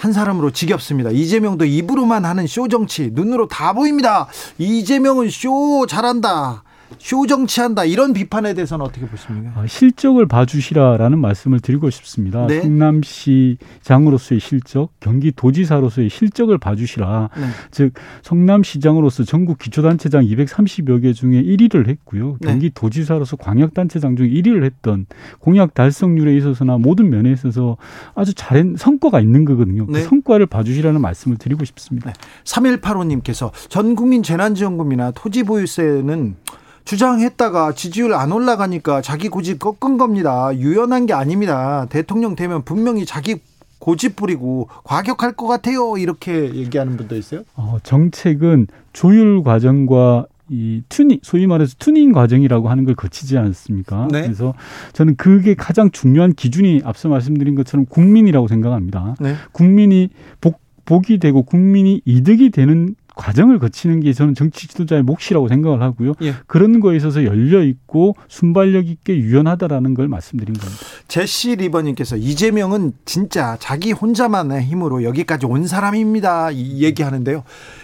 한 0.00 0.14
사람으로 0.14 0.50
지겹습니다. 0.50 1.10
이재명도 1.10 1.66
입으로만 1.66 2.24
하는 2.24 2.46
쇼 2.46 2.68
정치 2.68 3.10
눈으로 3.12 3.48
다 3.48 3.74
보입니다. 3.74 4.28
이재명은 4.56 5.28
쇼 5.28 5.86
잘한다. 5.86 6.64
쇼 6.98 7.26
정치한다 7.26 7.84
이런 7.84 8.12
비판에 8.12 8.54
대해서는 8.54 8.84
어떻게 8.84 9.06
보십니까? 9.06 9.52
아, 9.54 9.66
실적을 9.66 10.26
봐주시라라는 10.26 11.18
말씀을 11.18 11.60
드리고 11.60 11.90
싶습니다. 11.90 12.46
네. 12.46 12.60
성남시장으로서의 12.60 14.40
실적, 14.40 14.90
경기도지사로서의 15.00 16.10
실적을 16.10 16.58
봐주시라. 16.58 17.30
네. 17.36 17.46
즉 17.70 17.92
성남시장으로서 18.22 19.24
전국 19.24 19.58
기초단체장 19.58 20.24
230여 20.24 21.02
개 21.02 21.12
중에 21.12 21.42
1위를 21.42 21.88
했고요. 21.88 22.36
네. 22.40 22.48
경기도지사로서 22.48 23.36
광역단체장 23.36 24.16
중에 24.16 24.28
1위를 24.28 24.64
했던 24.64 25.06
공약 25.38 25.74
달성률에 25.74 26.36
있어서나 26.36 26.78
모든 26.78 27.10
면에 27.10 27.32
있어서 27.32 27.76
아주 28.14 28.34
잘한 28.34 28.76
성과가 28.76 29.20
있는 29.20 29.44
거거든요. 29.44 29.86
그 29.86 29.92
네. 29.92 30.02
성과를 30.02 30.46
봐주시라는 30.46 31.00
말씀을 31.00 31.36
드리고 31.38 31.64
싶습니다. 31.64 32.12
3185님께서 32.44 33.50
전 33.68 33.94
국민 33.94 34.22
재난지원금이나 34.22 35.12
토지보유세는 35.12 36.36
주장했다가 36.84 37.72
지지율 37.72 38.14
안 38.14 38.32
올라가니까 38.32 39.02
자기 39.02 39.28
고집 39.28 39.58
꺾은 39.58 39.98
겁니다. 39.98 40.50
유연한 40.56 41.06
게 41.06 41.12
아닙니다. 41.12 41.86
대통령 41.90 42.36
되면 42.36 42.62
분명히 42.62 43.04
자기 43.06 43.36
고집 43.78 44.16
부리고 44.16 44.68
과격할 44.84 45.32
것 45.32 45.46
같아요. 45.46 45.96
이렇게 45.96 46.54
얘기하는 46.54 46.96
분도 46.96 47.16
있어요. 47.16 47.42
어, 47.56 47.78
정책은 47.82 48.66
조율 48.92 49.42
과정과 49.42 50.26
이 50.50 50.82
튜닝 50.88 51.20
소위 51.22 51.46
말해서 51.46 51.76
튜닝 51.78 52.12
과정이라고 52.12 52.68
하는 52.68 52.84
걸 52.84 52.96
거치지 52.96 53.38
않습니까? 53.38 54.08
네. 54.10 54.22
그래서 54.22 54.52
저는 54.92 55.16
그게 55.16 55.54
가장 55.54 55.90
중요한 55.92 56.32
기준이 56.32 56.82
앞서 56.84 57.08
말씀드린 57.08 57.54
것처럼 57.54 57.86
국민이라고 57.86 58.48
생각합니다. 58.48 59.14
네. 59.20 59.34
국민이 59.52 60.10
복 60.40 60.60
복이 60.86 61.18
되고 61.18 61.44
국민이 61.44 62.02
이득이 62.04 62.50
되는 62.50 62.96
과정을 63.16 63.58
거치는 63.58 64.00
게 64.00 64.12
저는 64.12 64.34
정치 64.34 64.68
지도자의 64.68 65.02
몫이라고 65.02 65.48
생각을 65.48 65.82
하고요. 65.82 66.14
예. 66.22 66.34
그런 66.46 66.80
거에 66.80 66.96
있어서 66.96 67.24
열려 67.24 67.62
있고 67.62 68.14
순발력 68.28 68.88
있게 68.88 69.16
유연하다라는 69.18 69.94
걸 69.94 70.08
말씀드린 70.08 70.54
겁니다. 70.54 70.80
제시 71.08 71.56
리버님께서 71.56 72.16
이재명은 72.16 72.92
진짜 73.04 73.56
자기 73.60 73.92
혼자만의 73.92 74.62
힘으로 74.62 75.04
여기까지 75.04 75.46
온 75.46 75.66
사람입니다. 75.66 76.50
이 76.52 76.82
얘기하는데요. 76.82 77.42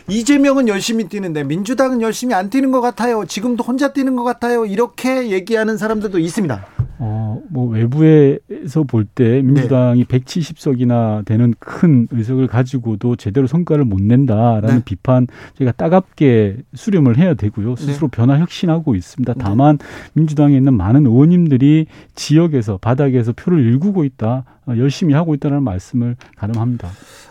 이재명은 0.09 0.69
열심히 0.69 1.09
뛰는데 1.09 1.45
민주당은 1.45 2.01
열심히 2.03 2.35
안 2.35 2.51
뛰는 2.51 2.71
것 2.71 2.81
같아요. 2.81 3.25
지금도 3.27 3.65
혼자 3.65 3.93
뛰는 3.93 4.17
것 4.17 4.25
같아요. 4.25 4.65
이렇게 4.67 5.31
얘기하는 5.31 5.77
사람들도 5.77 6.19
있습니다. 6.19 6.67
어, 6.99 7.43
뭐 7.51 7.69
외부에서 7.69 8.85
볼 8.87 9.07
때 9.15 9.41
민주당이 9.43 10.05
네. 10.05 10.19
170석이나 10.19 11.25
되는 11.25 11.55
큰 11.59 12.09
의석을 12.11 12.49
가지고도 12.49 13.17
제대로 13.17 13.47
성과를 13.47 13.85
못 13.85 14.01
낸다라는 14.03 14.77
네. 14.77 14.83
비판 14.85 15.16
저희가 15.57 15.73
따갑게 15.73 16.59
수렴을 16.75 17.17
해야 17.17 17.35
되고요. 17.35 17.77
스스로 17.77 18.09
네. 18.09 18.17
변화 18.17 18.39
혁신하고 18.39 18.95
있습니다. 18.95 19.35
네. 19.35 19.39
다만 19.43 19.79
민주당에 20.13 20.57
있는 20.57 20.75
많은 20.75 21.07
의원님들이 21.07 21.87
지역에서 22.15 22.79
바닥에서 22.79 23.33
표를 23.33 23.61
일구고 23.61 24.05
있다. 24.05 24.45
어, 24.67 24.75
열심히 24.77 25.15
하고 25.15 25.35
있다는 25.35 25.63
말씀을 25.63 26.17
가능합니다. 26.37 26.89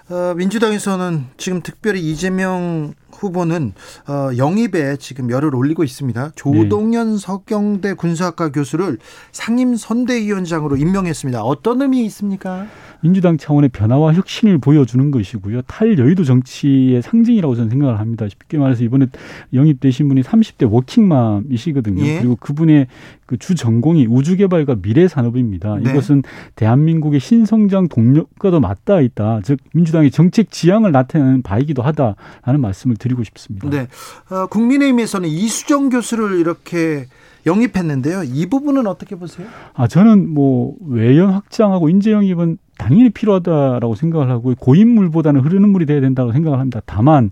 어, 0.09 0.33
민주당에서는 0.35 1.25
지금 1.37 1.61
특별히 1.61 1.99
이재명 1.99 2.93
후보는 3.17 3.73
어, 4.07 4.35
영입에 4.37 4.97
지금 4.97 5.29
열을 5.29 5.55
올리고 5.55 5.83
있습니다. 5.83 6.31
조동현 6.35 7.11
네. 7.13 7.17
서경대 7.17 7.93
군사학과 7.93 8.51
교수를 8.51 8.97
상임 9.31 9.75
선대위원장으로 9.75 10.77
임명했습니다. 10.77 11.41
어떤 11.43 11.81
의미 11.81 12.05
있습니까? 12.05 12.67
민주당 13.01 13.37
차원의 13.37 13.69
변화와 13.69 14.13
혁신을 14.13 14.57
보여주는 14.57 15.11
것이고요. 15.11 15.61
탈여의도 15.63 16.23
정치의 16.23 17.01
상징이라고 17.01 17.55
저는 17.55 17.69
생각을 17.69 17.99
합니다. 17.99 18.27
쉽게 18.27 18.57
말해서 18.57 18.83
이번에 18.83 19.07
영입되신 19.53 20.07
분이 20.07 20.21
30대 20.23 20.71
워킹맘이시거든요. 20.71 22.03
예. 22.03 22.19
그리고 22.19 22.35
그분의 22.35 22.87
그 23.25 23.37
주 23.45 23.53
전공이 23.53 24.07
우주개발과 24.07 24.77
미래산업입니다. 24.81 25.77
네. 25.77 25.91
이것은 25.91 26.23
대한민국의 26.55 27.19
신성장 27.19 27.87
동력과도 27.89 28.59
맞닿아 28.59 29.01
있다. 29.01 29.41
즉 29.43 29.59
민주당의 29.73 30.09
정책 30.09 30.49
지향을 30.49 30.91
나타내는 30.91 31.43
바이기도 31.43 31.83
하다라는 31.83 32.59
말씀을 32.59 32.95
드 32.95 33.04
리고 33.09 33.23
싶습니다. 33.23 33.69
네, 33.69 33.87
어, 34.29 34.47
국민의힘에서는 34.47 35.27
이수정 35.29 35.89
교수를 35.89 36.39
이렇게 36.39 37.05
영입했는데요. 37.45 38.23
이 38.23 38.47
부분은 38.47 38.87
어떻게 38.87 39.15
보세요? 39.15 39.47
아 39.75 39.87
저는 39.87 40.29
뭐 40.29 40.73
외연 40.87 41.29
확장하고 41.31 41.89
인재 41.89 42.11
영입은 42.11 42.57
당연히 42.77 43.09
필요하다라고 43.11 43.95
생각을 43.95 44.29
하고 44.29 44.53
고인물보다는 44.59 45.41
흐르는 45.41 45.69
물이 45.69 45.85
돼야 45.85 46.01
된다고 46.01 46.31
생각을 46.33 46.59
합니다. 46.59 46.81
다만 46.85 47.29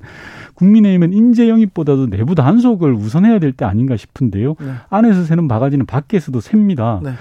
국민의힘은 0.53 1.13
인재 1.13 1.49
영입보다도 1.49 2.09
내부 2.11 2.35
단속을 2.35 2.93
우선해야 2.93 3.39
될 3.39 3.53
때 3.53 3.65
아닌가 3.65 3.97
싶은데요. 3.97 4.55
네. 4.59 4.73
안에서 4.89 5.23
새는 5.23 5.47
바가지는 5.47 5.85
밖에서도 5.87 6.39
셉니다. 6.39 7.01
네. 7.03 7.13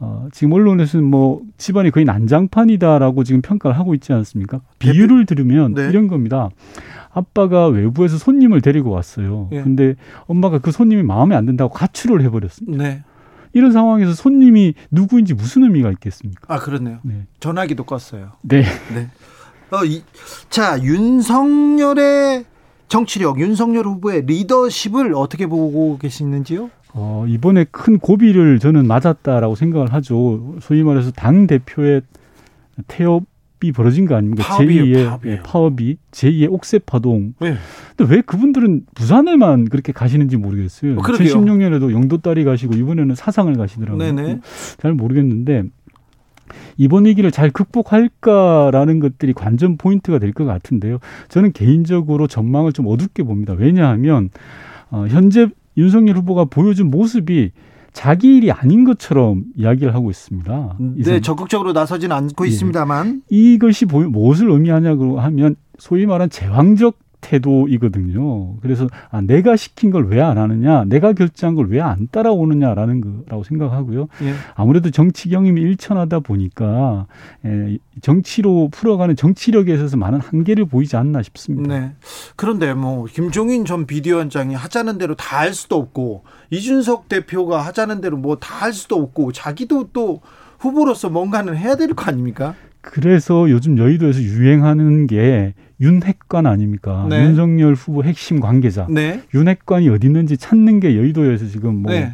어, 0.00 0.28
지금 0.32 0.52
언론에서는 0.54 1.04
뭐 1.04 1.42
집안이 1.58 1.90
거의 1.90 2.06
난장판이다라고 2.06 3.24
지금 3.24 3.42
평가를 3.42 3.76
하고 3.78 3.94
있지 3.94 4.12
않습니까? 4.12 4.60
비유를 4.78 5.26
들으면 5.26 5.74
네. 5.74 5.88
이런 5.88 6.08
겁니다. 6.08 6.48
아빠가 7.18 7.66
외부에서 7.66 8.16
손님을 8.16 8.60
데리고 8.60 8.90
왔어요. 8.90 9.48
예. 9.52 9.62
근데 9.62 9.94
엄마가 10.26 10.58
그 10.58 10.70
손님이 10.70 11.02
마음에 11.02 11.34
안 11.34 11.46
든다고 11.46 11.72
가출을 11.72 12.22
해버렸습니다. 12.22 12.82
네. 12.82 13.02
이런 13.52 13.72
상황에서 13.72 14.12
손님이 14.14 14.74
누구인지 14.90 15.34
무슨 15.34 15.64
의미가 15.64 15.90
있겠습니까? 15.92 16.52
아 16.52 16.58
그렇네요. 16.58 16.98
네. 17.02 17.26
전화기도 17.40 17.84
껐어요. 17.84 18.32
네. 18.42 18.62
네. 18.94 19.08
어, 19.70 19.84
이, 19.84 20.02
자 20.48 20.80
윤석열의 20.82 22.44
정치력, 22.88 23.40
윤석열 23.40 23.86
후보의 23.86 24.22
리더십을 24.26 25.12
어떻게 25.14 25.46
보고 25.46 25.98
계시는지요? 25.98 26.70
어, 26.94 27.26
이번에 27.28 27.64
큰 27.70 27.98
고비를 27.98 28.60
저는 28.60 28.86
맞았다라고 28.86 29.56
생각을 29.56 29.92
하죠. 29.92 30.56
소위 30.60 30.82
말해서 30.82 31.10
당 31.10 31.46
대표의 31.46 32.02
태업 32.86 33.24
이 33.62 33.72
벌어진 33.72 34.06
거 34.06 34.14
아닙니까? 34.14 34.44
제2의 34.44 35.18
예, 35.26 35.40
파업이 35.42 35.96
제2의 36.12 36.52
옥새 36.52 36.78
파동. 36.78 37.34
네. 37.40 37.54
근데 37.96 38.14
왜 38.14 38.20
그분들은 38.22 38.82
부산에만 38.94 39.64
그렇게 39.66 39.92
가시는지 39.92 40.36
모르겠어요. 40.36 40.92
어, 40.94 41.02
2016년에도 41.02 41.92
영도 41.92 42.18
딸이 42.18 42.44
가시고 42.44 42.74
이번에는 42.74 43.14
사상을 43.14 43.52
가시더라고요. 43.56 43.98
네네. 44.14 44.40
잘 44.78 44.92
모르겠는데 44.94 45.64
이번 46.76 47.06
위기를 47.06 47.30
잘 47.32 47.50
극복할까라는 47.50 49.00
것들이 49.00 49.32
관전 49.32 49.76
포인트가 49.76 50.18
될 50.18 50.32
것 50.32 50.44
같은데요. 50.44 50.98
저는 51.28 51.52
개인적으로 51.52 52.26
전망을 52.28 52.72
좀 52.72 52.86
어둡게 52.86 53.22
봅니다. 53.24 53.54
왜냐하면 53.56 54.30
어, 54.90 55.06
현재 55.08 55.48
윤석열 55.76 56.16
후보가 56.18 56.44
보여준 56.46 56.90
모습이 56.90 57.50
자기 57.92 58.36
일이 58.36 58.52
아닌 58.52 58.84
것처럼 58.84 59.44
이야기를 59.56 59.94
하고 59.94 60.10
있습니다. 60.10 60.76
네, 60.78 61.20
적극적으로 61.20 61.72
나서지는 61.72 62.14
않고 62.14 62.46
예. 62.46 62.50
있습니다만 62.50 63.22
이것이 63.30 63.86
무엇을 63.86 64.50
의미하냐고 64.50 65.20
하면 65.20 65.56
소위 65.78 66.06
말한 66.06 66.30
제왕적 66.30 66.98
태도이거든요. 67.20 68.56
그래서 68.60 68.86
아, 69.10 69.20
내가 69.20 69.56
시킨 69.56 69.90
걸 69.90 70.08
왜 70.08 70.20
안 70.20 70.38
하느냐, 70.38 70.84
내가 70.84 71.12
결정한 71.12 71.54
걸 71.54 71.66
왜 71.70 71.80
안 71.80 72.08
따라오느냐라는 72.10 73.24
거라고 73.26 73.44
생각하고요. 73.44 74.08
예. 74.22 74.34
아무래도 74.54 74.90
정치 74.90 75.28
경험이 75.28 75.60
일천하다 75.60 76.20
보니까 76.20 77.06
에, 77.44 77.78
정치로 78.00 78.68
풀어가는 78.72 79.16
정치력에 79.16 79.74
있어서 79.74 79.96
많은 79.96 80.20
한계를 80.20 80.64
보이지 80.66 80.96
않나 80.96 81.22
싶습니다. 81.22 81.68
네. 81.78 81.92
그런데 82.36 82.74
뭐 82.74 83.04
김종인 83.06 83.64
전 83.64 83.86
비대위원장이 83.86 84.54
하자는 84.54 84.98
대로 84.98 85.14
다 85.14 85.38
할 85.38 85.54
수도 85.54 85.76
없고 85.76 86.24
이준석 86.50 87.08
대표가 87.08 87.60
하자는 87.64 88.00
대로 88.00 88.16
뭐 88.16 88.36
다 88.36 88.56
할 88.58 88.72
수도 88.72 88.96
없고 88.96 89.30
자기도 89.32 89.88
또 89.92 90.20
후보로서 90.58 91.08
뭔가는 91.10 91.54
해야 91.56 91.76
될 91.76 91.94
거 91.94 92.06
아닙니까? 92.06 92.54
그래서 92.90 93.50
요즘 93.50 93.78
여의도에서 93.78 94.20
유행하는 94.22 95.06
게 95.06 95.54
윤핵관 95.80 96.46
아닙니까? 96.46 97.06
네. 97.08 97.22
윤석열 97.24 97.74
후보 97.74 98.02
핵심 98.02 98.40
관계자. 98.40 98.86
네. 98.90 99.22
윤핵관이 99.34 99.88
어디 99.90 100.06
있는지 100.06 100.36
찾는 100.36 100.80
게 100.80 100.96
여의도에서 100.96 101.46
지금 101.46 101.82
뭐 101.82 101.92
네. 101.92 102.12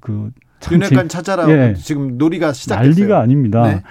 그 0.00 0.30
윤핵관 0.70 1.08
찾아라 1.08 1.48
예. 1.50 1.74
지금 1.74 2.16
놀이가 2.16 2.52
시작됐어요. 2.52 2.90
난리가 2.90 3.20
아닙니다. 3.20 3.62
네. 3.62 3.82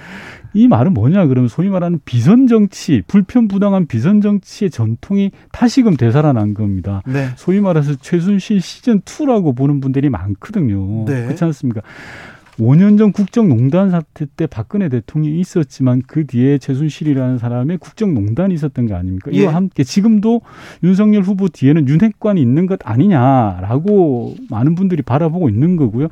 이 0.53 0.67
말은 0.67 0.93
뭐냐 0.93 1.27
그러면 1.27 1.49
소위 1.49 1.69
말하는 1.69 1.99
비선 2.03 2.47
정치, 2.47 3.03
불편 3.07 3.47
부당한 3.47 3.85
비선 3.85 4.21
정치의 4.21 4.71
전통이 4.71 5.31
다시금 5.51 5.97
되살아난 5.97 6.53
겁니다. 6.53 7.03
네. 7.05 7.29
소위 7.35 7.59
말해서 7.59 7.95
최순실 7.95 8.61
시즌 8.61 9.01
2라고 9.01 9.55
보는 9.55 9.81
분들이 9.81 10.09
많거든요. 10.09 11.05
네. 11.05 11.25
그렇지 11.25 11.43
않습니까? 11.43 11.81
5년 12.59 12.97
전 12.97 13.11
국정농단 13.11 13.91
사태 13.91 14.25
때 14.25 14.47
박근혜 14.47 14.89
대통령이 14.89 15.39
있었지만 15.39 16.01
그 16.07 16.25
뒤에 16.25 16.57
최순실이라는 16.57 17.37
사람의 17.37 17.77
국정농단이 17.77 18.53
있었던 18.55 18.87
게 18.87 18.93
아닙니까? 18.93 19.29
이와 19.31 19.51
예. 19.51 19.53
함께 19.53 19.83
지금도 19.83 20.41
윤석열 20.83 21.21
후보 21.21 21.49
뒤에는 21.49 21.87
윤핵관이 21.87 22.41
있는 22.41 22.65
것 22.65 22.79
아니냐라고 22.83 24.35
많은 24.49 24.75
분들이 24.75 25.03
바라보고 25.03 25.49
있는 25.49 25.75
거고요. 25.75 26.07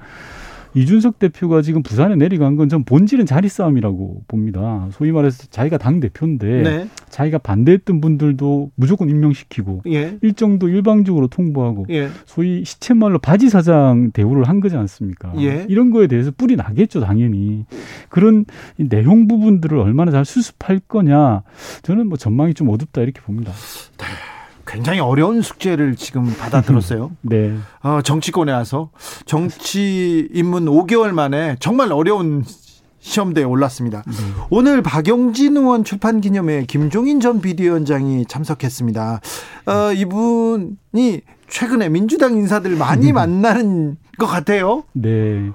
이준석 0.76 1.20
대표가 1.20 1.62
지금 1.62 1.82
부산에 1.84 2.16
내려간 2.16 2.56
건 2.58 2.66
전 2.70 2.84
본질은 2.84 3.26
자리 3.28 3.48
싸움이라고 3.48 4.24
봅니다. 4.28 4.88
소위 4.92 5.12
말해서 5.12 5.48
자기가 5.52 5.78
당 5.78 6.00
대표인데 6.00 6.62
네. 6.64 6.88
자기가 7.10 7.38
반대했던 7.38 8.02
분들도 8.02 8.72
무조건 8.76 9.10
임명시키고 9.10 9.84
예. 9.88 10.18
일정도 10.22 10.68
일방적으로 10.68 11.28
통보하고 11.28 11.86
예. 11.92 12.10
소위 12.26 12.66
시쳇말로 12.66 13.20
바지 13.20 13.50
사장 13.50 14.12
대우를 14.12 14.46
한 14.46 14.60
거지 14.62 14.76
않습니까? 14.76 15.32
예. 15.38 15.66
이런 15.70 15.92
거에 15.92 16.08
대해서 16.08 16.32
뿌리 16.36 16.56
나겠죠, 16.56 17.02
당연히. 17.02 17.66
그런 18.10 18.46
내용 18.78 19.28
부분들을 19.28 19.78
얼마나 19.78 20.12
잘 20.12 20.26
수습할 20.26 20.80
거냐 20.88 21.44
저는 21.84 22.08
뭐 22.10 22.18
전망이 22.18 22.54
좀 22.56 22.70
어둡다 22.70 23.02
이렇게 23.02 23.22
봅니다. 23.22 23.52
네. 23.52 24.35
굉장히 24.66 25.00
어려운 25.00 25.42
숙제를 25.42 25.96
지금 25.96 26.34
받아들었어요. 26.38 27.12
네. 27.22 27.56
어, 27.82 28.02
정치권에 28.04 28.52
와서 28.52 28.90
정치 29.26 30.28
입문 30.34 30.66
5개월 30.66 31.12
만에 31.12 31.56
정말 31.60 31.92
어려운 31.92 32.44
시험대에 33.00 33.44
올랐습니다. 33.44 34.04
네. 34.08 34.14
오늘 34.50 34.82
박영진 34.82 35.56
의원 35.58 35.84
출판 35.84 36.22
기념회에 36.22 36.66
김종인 36.66 37.20
전 37.20 37.40
비대위원장이 37.40 38.26
참석했습니다. 38.26 39.22
어, 39.68 39.94
이분이 39.94 41.22
최근에 41.48 41.90
민주당 41.90 42.36
인사들 42.36 42.76
많이 42.76 43.14
만나는 43.14 43.98
것 44.18 44.26
같아요. 44.26 44.84
네. 44.94 45.52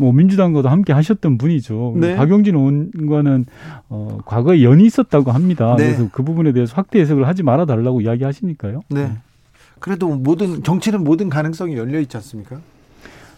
뭐 0.00 0.12
민주당과도 0.12 0.70
함께 0.70 0.94
하셨던 0.94 1.36
분이죠. 1.36 1.94
네. 1.96 2.16
박용진 2.16 2.54
의원과는 2.56 3.44
어, 3.90 4.18
과거에 4.24 4.62
연이 4.62 4.86
있었다고 4.86 5.30
합니다. 5.30 5.76
네. 5.76 5.88
그래서 5.88 6.08
그 6.10 6.22
부분에 6.22 6.52
대해서 6.52 6.74
확대 6.74 7.00
해석을 7.00 7.28
하지 7.28 7.42
말아 7.42 7.66
달라고 7.66 8.00
이야기하시니까요. 8.00 8.80
네. 8.88 9.08
네. 9.08 9.18
그래도 9.78 10.08
모든 10.08 10.62
정치는 10.62 11.04
모든 11.04 11.28
가능성이 11.28 11.76
열려 11.76 12.00
있지 12.00 12.16
않습니까? 12.16 12.60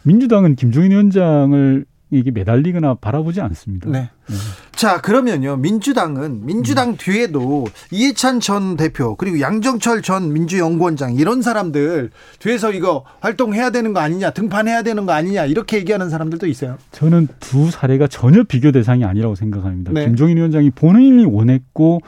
민주당은 0.04 0.54
김종인 0.54 0.92
위원장을 0.92 1.84
이게 2.12 2.30
매달리거나 2.30 2.96
바라보지 3.00 3.40
않습니다. 3.40 3.88
네. 3.88 4.10
네. 4.28 4.36
자, 4.72 5.00
그러면요. 5.00 5.56
민주당은 5.56 6.44
민주당 6.44 6.90
음. 6.90 6.96
뒤에도 6.98 7.66
이해찬 7.90 8.40
전 8.40 8.76
대표 8.76 9.16
그리고 9.16 9.40
양정철 9.40 10.02
전 10.02 10.32
민주연구원장 10.32 11.14
이런 11.14 11.40
사람들 11.40 12.10
뒤에서 12.38 12.72
이거 12.72 13.04
활동해야 13.20 13.70
되는 13.70 13.94
거 13.94 14.00
아니냐, 14.00 14.32
등판해야 14.32 14.82
되는 14.82 15.06
거 15.06 15.12
아니냐 15.12 15.46
이렇게 15.46 15.78
얘기하는 15.78 16.10
사람들도 16.10 16.46
있어요. 16.46 16.76
저는 16.92 17.28
두 17.40 17.70
사례가 17.70 18.08
전혀 18.08 18.42
비교 18.42 18.72
대상이 18.72 19.04
아니라고 19.04 19.34
생각합니다. 19.34 19.92
네. 19.92 20.04
김종인 20.04 20.36
위원장이 20.36 20.70
본인이 20.70 21.24
원했고 21.24 22.02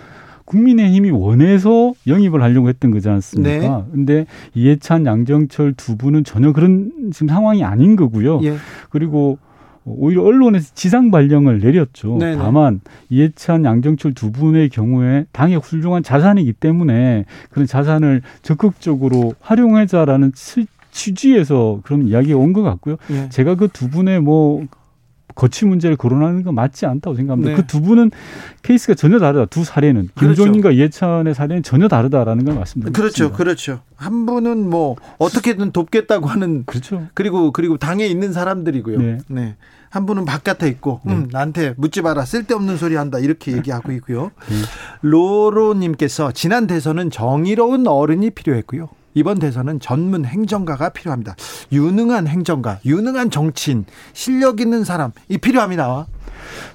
국민의힘이 0.45 1.11
원해서 1.11 1.95
영입을 2.07 2.43
하려고 2.43 2.69
했던 2.69 2.91
거지 2.91 3.09
않습니까? 3.09 3.79
네. 3.79 3.85
근데 3.91 4.27
이해찬, 4.53 5.07
양정철 5.07 5.73
두 5.73 5.97
분은 5.97 6.25
전혀 6.25 6.53
그런 6.53 6.91
지금 7.15 7.29
상황이 7.29 7.65
아닌 7.65 7.97
거고요. 7.97 8.41
예. 8.43 8.57
그리고 8.91 9.39
오히려 9.87 10.23
언론에서 10.23 10.73
지상 10.75 11.11
발령을 11.11 11.61
내렸죠. 11.61 12.17
네네. 12.19 12.37
다만 12.39 12.81
이해찬, 13.11 13.65
양정철 13.65 14.15
두 14.15 14.33
분의 14.33 14.71
경우에 14.71 15.27
당의 15.33 15.59
훌륭한 15.59 16.03
자산이기 16.03 16.55
때문에 16.55 17.25
그런 17.51 17.67
자산을 17.67 18.23
적극적으로 18.43 19.35
활용하자라는 19.41 20.33
취지에서 20.91 21.81
그런 21.85 22.07
이야기가 22.09 22.39
온 22.39 22.53
것 22.53 22.63
같고요. 22.63 22.97
예. 23.11 23.29
제가 23.29 23.57
그 23.57 23.69
두 23.69 23.91
분의 23.91 24.21
뭐 24.21 24.65
거치 25.35 25.65
문제를 25.65 25.97
거론하는 25.97 26.43
건 26.43 26.55
맞지 26.55 26.87
않다고 26.87 27.17
생각합니다. 27.17 27.51
네. 27.51 27.57
그두 27.57 27.81
분은 27.81 28.11
케이스가 28.63 28.95
전혀 28.95 29.19
다르다. 29.19 29.47
두 29.47 29.65
사례는 29.65 30.11
그렇죠. 30.15 30.45
김종인과 30.45 30.71
이해찬의 30.73 31.35
사례는 31.35 31.63
전혀 31.63 31.89
다르다라는 31.89 32.45
걸 32.45 32.55
말씀드립니다. 32.55 32.97
그렇죠, 32.97 33.33
그렇죠. 33.33 33.81
한 33.97 34.27
분은 34.27 34.69
뭐 34.69 34.97
어떻게든 35.19 35.73
돕겠다고 35.73 36.27
하는 36.27 36.65
그렇죠. 36.67 37.07
그리고 37.15 37.51
그리고 37.51 37.77
당에 37.77 38.07
있는 38.07 38.33
사람들이고요. 38.33 38.99
네. 38.99 39.19
네. 39.29 39.57
한 39.91 40.07
분은 40.07 40.25
바깥에 40.25 40.69
있고 40.69 41.01
네. 41.05 41.15
음, 41.15 41.29
나한테 41.31 41.75
묻지 41.77 42.03
마라 42.03 42.25
쓸데없는 42.25 42.77
소리 42.77 42.97
한다 42.97 43.19
이렇게 43.19 43.53
얘기하고 43.53 43.93
있고요. 43.93 44.33
네. 44.49 44.57
로로님께서 45.03 46.33
지난 46.33 46.67
대선은 46.67 47.11
정의로운 47.11 47.87
어른이 47.87 48.31
필요했고요. 48.31 48.89
이번 49.15 49.39
대선은 49.39 49.81
전문 49.81 50.25
행정가가 50.25 50.91
필요합니다. 50.91 51.37
유능한 51.73 52.27
행정가, 52.27 52.81
유능한 52.85 53.31
정치인, 53.31 53.85
실력 54.13 54.61
있는 54.61 54.85
사람이 54.85 55.39
필요합니다. 55.41 56.07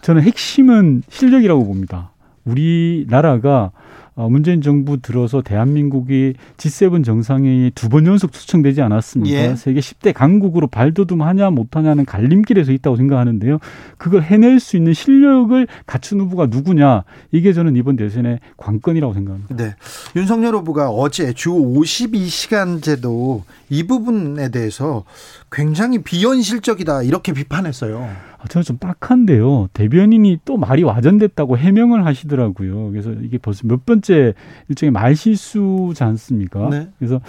저는 0.02 0.24
핵심은 0.24 1.04
실력이라고 1.10 1.66
봅니다. 1.66 2.12
우리나라가 2.46 3.72
어, 3.74 3.89
문재인 4.28 4.62
정부 4.62 5.02
들어서 5.02 5.42
대한민국이 5.42 6.34
G7 6.58 7.06
정상회의에 7.06 7.72
두번 7.76 8.06
연속 8.06 8.32
초청되지 8.34 8.82
않았습니까? 8.82 9.38
예. 9.38 9.56
세계 9.56 9.80
10대 9.80 10.14
강국으로 10.14 10.68
발돋움하냐 10.68 11.52
못하냐는 11.52 12.06
갈림길에서 12.06 12.72
있다고 12.72 12.98
생각하는데요. 12.98 13.60
그걸 13.98 14.24
해낼 14.24 14.60
수 14.60 14.76
있는 14.76 14.94
실력을 14.94 15.68
갖춘 15.86 16.20
후보가 16.22 16.48
누구냐 16.48 17.04
이게 17.32 17.54
저는 17.54 17.76
이번 17.76 17.96
대선의 17.96 18.40
관건이라고 18.58 19.14
생각합니다. 19.14 19.56
네. 19.56 19.76
윤석열 20.16 20.56
후보가 20.56 20.90
어제 20.90 21.34
주 21.34 21.52
52시간제도 21.52 23.44
이 23.70 23.84
부분에 23.84 24.50
대해서 24.50 25.06
굉장히 25.52 26.02
비현실적이다 26.02 27.04
이렇게 27.04 27.34
비판했어요. 27.34 28.10
아, 28.40 28.48
저는 28.48 28.64
좀 28.64 28.78
딱한데요. 28.78 29.68
대변인이 29.74 30.40
또 30.46 30.58
말이 30.58 30.84
와전됐다고 30.84 31.58
해명을 31.58 32.06
하시더라고요. 32.06 32.92
그래서 32.92 33.12
이게 33.12 33.38
벌써 33.38 33.68
몇 33.68 33.86
번째 33.86 34.34
일종의 34.70 34.92
말실수지 34.92 36.04
않습니까? 36.04 36.70
네. 36.70 36.90
그래서 36.98 37.20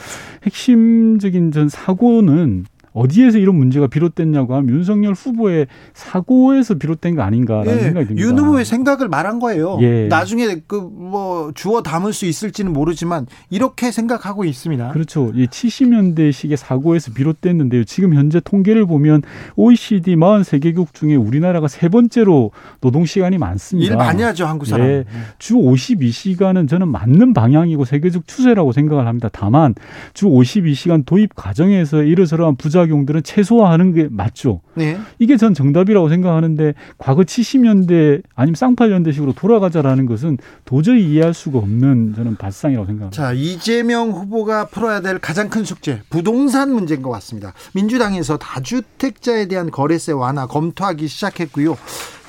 핵심적인 0.44 1.50
전 1.53 1.68
사고는 1.68 2.64
어디에서 2.92 3.38
이런 3.38 3.57
문제가 3.57 3.87
비롯됐냐고 3.87 4.55
하면 4.55 4.70
윤석열 4.74 5.14
후보의 5.14 5.66
사고에서 5.94 6.74
비롯된 6.74 7.14
거 7.14 7.22
아닌가라는 7.22 7.79
예, 7.79 7.83
생각이 7.83 8.07
듭니다. 8.09 8.29
윤 8.29 8.38
후보의 8.38 8.64
생각을 8.64 9.09
말한 9.09 9.38
거예요. 9.38 9.79
예. 9.81 10.07
나중에 10.09 10.57
그 10.66 10.90
뭐 11.11 11.53
주워 11.55 11.83
담을 11.83 12.12
수 12.12 12.26
있을지는 12.26 12.72
모르지만 12.72 13.26
이렇게 13.50 13.90
생각하고 13.90 14.44
있습니다. 14.44 14.90
그렇죠. 14.90 15.33
이 15.35 15.46
70년대식의 15.46 16.57
사고에서 16.57 17.12
비롯됐는데요. 17.12 17.85
지금 17.85 18.14
현재 18.14 18.40
통계를 18.40 18.87
보면 18.87 19.22
OECD 19.57 20.16
43개국 20.16 20.94
중에 20.94 21.16
우리나라가 21.16 21.68
세 21.68 21.88
번째로 21.88 22.50
노동 22.81 23.05
시간이 23.07 23.38
많습니다. 23.38 23.92
일 23.92 23.96
많이 23.96 24.22
하죠, 24.22 24.46
한국 24.46 24.66
사람. 24.66 24.87
예, 24.87 25.05
주 25.38 25.55
52시간은 25.55 26.68
저는 26.68 26.88
맞는 26.88 27.35
방향이고 27.35 27.85
세계적 27.85 28.26
추세라고 28.26 28.72
생각을 28.72 29.07
합니다. 29.07 29.29
다만 29.33 29.74
주 30.14 30.26
52시간 30.26 31.05
도입 31.05 31.35
과정에서 31.35 32.03
이러저러한 32.03 32.57
부자 32.57 32.80
부작용들은 32.81 33.23
최소화하는 33.23 33.93
게 33.93 34.09
맞죠. 34.11 34.61
네. 34.75 34.99
이게 35.19 35.37
전 35.37 35.55
정답이라고 35.55 36.09
생각하는데 36.09 36.75
과거 36.99 37.23
70년대 37.23 38.23
아니면 38.35 38.55
쌍팔년대식으로 38.55 39.35
돌아가자라는 39.35 40.07
것은 40.07 40.38
도저히 40.64 41.12
이해할 41.12 41.35
수가 41.35 41.59
없는 41.59 42.14
저는 42.14 42.37
발상이라고 42.37 42.87
생각합니다. 42.87 43.23
자 43.23 43.33
이재명 43.33 44.11
후보가 44.11 44.66
풀어야 44.66 45.01
될 45.01 45.19
가장 45.19 45.49
큰 45.49 45.64
숙제 45.64 46.03
부동산 46.09 46.73
문제인 46.73 47.03
것 47.03 47.11
같습니다. 47.11 47.53
민주당에서 47.75 48.37
다주택자에 48.38 49.47
대한 49.49 49.71
거래세 49.71 50.12
완화 50.12 50.47
검토하기 50.47 51.07
시작했고요. 51.07 51.77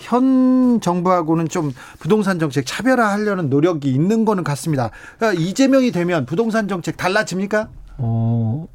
현 0.02 0.82
정부하고는 0.82 1.48
좀 1.48 1.72
부동산 2.00 2.40
정책 2.40 2.66
차별화하려는 2.66 3.50
노력이 3.50 3.90
있는 3.90 4.26
거는 4.26 4.44
같습니다. 4.44 4.90
그러니까 5.18 5.42
이재명이 5.42 5.92
되면 5.92 6.26
부동산 6.26 6.68
정책 6.68 6.98
달라집니까? 6.98 7.70
어, 7.98 8.68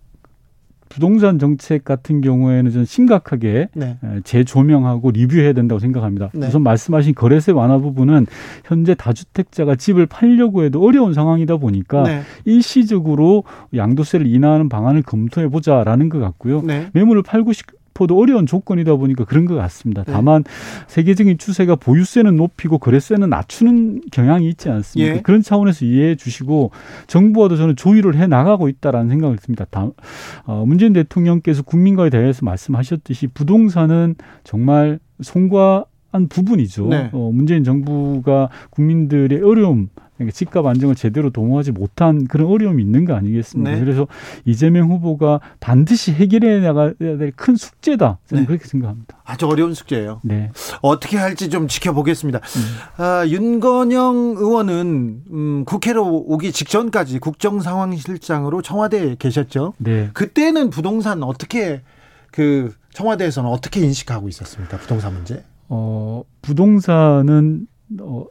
부동산 0.96 1.38
정책 1.38 1.85
같은 1.85 2.22
경우에는 2.22 2.70
좀 2.70 2.87
심각하게 2.87 3.68
네. 3.74 3.98
재조명하고 4.24 5.11
리뷰해야 5.11 5.52
된다고 5.52 5.78
생각합니다. 5.78 6.30
네. 6.32 6.46
우선 6.46 6.62
말씀하신 6.62 7.14
거래세 7.14 7.52
완화 7.52 7.76
부분은 7.76 8.26
현재 8.64 8.94
다주택자가 8.94 9.76
집을 9.76 10.06
팔려고 10.06 10.64
해도 10.64 10.82
어려운 10.82 11.12
상황이다 11.12 11.59
보니까 11.59 12.02
네. 12.04 12.22
일시적으로 12.46 13.44
양도세를 13.74 14.26
인하하는 14.26 14.70
방안을 14.70 15.02
검토해 15.02 15.48
보자라는 15.48 16.09
것 16.09 16.18
같고요. 16.18 16.62
네. 16.62 16.88
매물을 16.94 17.22
팔고 17.22 17.52
싶 17.52 17.66
싶어도 17.96 18.18
어려운 18.18 18.46
조건이다 18.46 18.96
보니까 18.96 19.24
그런 19.24 19.46
것 19.46 19.54
같습니다. 19.54 20.04
네. 20.04 20.12
다만 20.12 20.44
세계적인 20.87 21.38
추세가 21.38 21.74
보유세는 21.74 22.37
높이고 22.37 22.78
거래세는 22.78 23.30
낮추는 23.30 24.02
경향이 24.12 24.48
있지 24.50 24.68
않습니까? 24.68 25.16
예. 25.16 25.20
그런 25.22 25.42
차원에서 25.42 25.85
이해해 25.85 26.14
주시고 26.14 26.70
정부와도 27.06 27.56
저는 27.56 27.76
조율을 27.76 28.16
해 28.16 28.26
나가고 28.26 28.68
있다라는 28.68 29.09
생각을 29.09 29.38
듭니다. 29.38 29.64
다, 29.70 29.88
어, 30.44 30.64
문재인 30.66 30.92
대통령께서 30.92 31.62
국민과에 31.62 32.11
대해서 32.11 32.44
말씀하셨듯이 32.44 33.28
부동산은 33.28 34.16
정말 34.44 34.98
송과 35.22 35.87
한 36.12 36.28
부분이죠. 36.28 36.88
네. 36.88 37.11
어, 37.12 37.30
문재인 37.32 37.64
정부가 37.64 38.48
국민들의 38.70 39.42
어려움 39.42 39.88
그러니까 40.16 40.35
집값 40.35 40.64
안정을 40.66 40.94
제대로 40.94 41.31
도모하지 41.31 41.72
못한 41.72 42.26
그런 42.26 42.48
어려움이 42.48 42.83
있는 42.83 43.05
거 43.05 43.14
아니겠습니까? 43.14 43.70
네. 43.70 43.81
그래서 43.81 44.07
이재명 44.44 44.90
후보가 44.90 45.40
반드시 45.61 46.12
해결해 46.12 46.61
나가야 46.61 46.94
될 46.98 47.33
큰 47.37 47.55
숙제다. 47.57 48.18
저는 48.26 48.44
네. 48.44 48.46
그렇게 48.46 48.66
생각합니다. 48.66 49.18
아주 49.24 49.46
어려운 49.46 49.74
숙제예요. 49.74 50.20
네. 50.24 50.50
어떻게 50.81 51.18
할지 51.18 51.50
좀 51.50 51.68
지켜보겠습니다. 51.68 52.38
음. 52.38 53.02
아, 53.02 53.26
윤건영 53.26 54.35
의원은 54.38 55.22
음, 55.31 55.64
국회로 55.66 56.24
오기 56.26 56.52
직전까지 56.52 57.18
국정상황실장으로 57.18 58.62
청와대에 58.62 59.16
계셨죠. 59.18 59.74
네. 59.79 60.11
그때는 60.14 60.70
부동산 60.70 61.22
어떻게 61.22 61.83
그 62.31 62.72
청와대에서는 62.94 63.48
어떻게 63.50 63.81
인식하고 63.81 64.29
있었습니까? 64.29 64.79
부동산 64.79 65.12
문제? 65.14 65.44
어, 65.68 66.22
부동산은 66.42 67.66
어, 68.00 68.24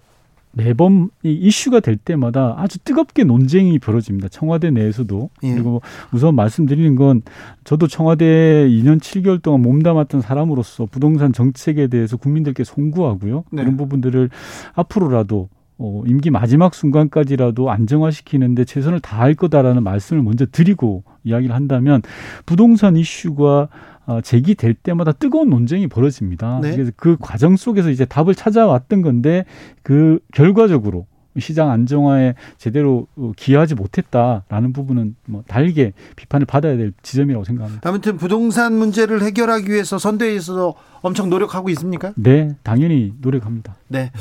매번 0.56 1.10
이 1.24 1.32
이슈가 1.32 1.82
될 1.82 1.98
때마다 1.98 2.56
아주 2.58 2.80
뜨겁게 2.80 3.24
논쟁이 3.24 3.78
벌어집니다. 3.78 4.30
청와대 4.30 4.72
내에서도. 4.72 5.30
예. 5.44 5.54
그리고 5.54 5.82
우선 6.13 6.36
말씀드리는 6.36 6.96
건 6.96 7.22
저도 7.65 7.88
청와대 7.88 8.68
2년 8.70 9.00
7개월 9.00 9.41
동안 9.41 9.62
몸담았던 9.62 10.22
사람으로서 10.22 10.88
부동산 10.88 11.34
정책에 11.34 11.88
대해서 11.88 12.18
국민들께 12.18 12.63
송구하고요. 12.63 13.44
네. 13.52 13.63
그런 13.63 13.78
부분들을 13.78 14.30
앞으로라도 14.74 15.50
어, 15.78 16.04
임기 16.08 16.30
마지막 16.30 16.74
순간까지라도 16.74 17.70
안정화시키는데 17.70 18.63
최선을 18.63 19.02
다할 19.02 19.36
거다라는 19.36 19.84
말씀을 19.84 20.24
먼저 20.24 20.46
드리고 20.46 21.04
이야기를 21.26 21.54
한다면 21.54 22.02
부동산 22.46 22.96
이슈가 22.96 23.68
어, 24.06 24.22
제기될 24.22 24.76
때마다 24.76 25.12
뜨거운 25.12 25.50
논쟁이 25.50 25.88
벌어집니다. 25.88 26.60
네. 26.62 26.72
그래서 26.72 26.91
그 26.96 27.18
과정 27.20 27.56
속에서 27.56 27.89
이제 27.89 28.06
답을 28.06 28.36
찾아왔던 28.36 29.02
건데 29.02 29.46
그 29.84 30.20
결과적으로 30.34 31.08
시장 31.39 31.70
안정화에 31.70 32.36
제대로 32.58 33.08
어, 33.15 33.32
기여하지 33.36 33.76
못했다라는 33.76 34.74
부분은 34.74 35.15
뭐 35.26 35.44
달게 35.48 35.94
비판을 36.15 36.46
받아야 36.46 36.78
될 36.78 36.94
지점이라고 37.02 37.44
생각합니다. 37.44 37.89
아무튼 37.89 38.18
부동산 38.18 38.74
문제를 38.74 39.22
해결하기 39.22 39.70
위해서 39.70 39.98
선대위에서 39.98 40.76
엄청 41.02 41.30
노력하고 41.30 41.70
있습니까? 41.72 42.13
네, 42.15 42.56
당연히 42.63 43.13
노력합니다. 43.22 43.76
네. 43.88 44.12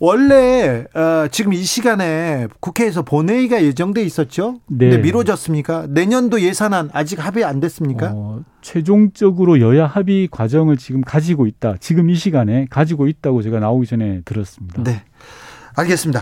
원래 0.00 0.84
어, 0.94 1.26
지금 1.30 1.52
이 1.52 1.62
시간에 1.62 2.46
국회에서 2.60 3.02
본회의가 3.02 3.62
예정돼 3.62 4.02
있었죠. 4.04 4.60
네. 4.68 4.90
근데 4.90 4.98
미뤄졌습니까? 4.98 5.86
내년도 5.88 6.40
예산안 6.40 6.90
아직 6.92 7.24
합의 7.24 7.44
안 7.44 7.58
됐습니까? 7.60 8.12
어, 8.14 8.44
최종적으로 8.60 9.60
여야 9.60 9.86
합의 9.86 10.28
과정을 10.30 10.76
지금 10.76 11.00
가지고 11.00 11.46
있다. 11.46 11.76
지금 11.80 12.10
이 12.10 12.14
시간에 12.14 12.66
가지고 12.70 13.08
있다고 13.08 13.42
제가 13.42 13.58
나오기 13.58 13.86
전에 13.86 14.22
들었습니다. 14.24 14.82
네. 14.84 15.02
알겠습니다. 15.74 16.20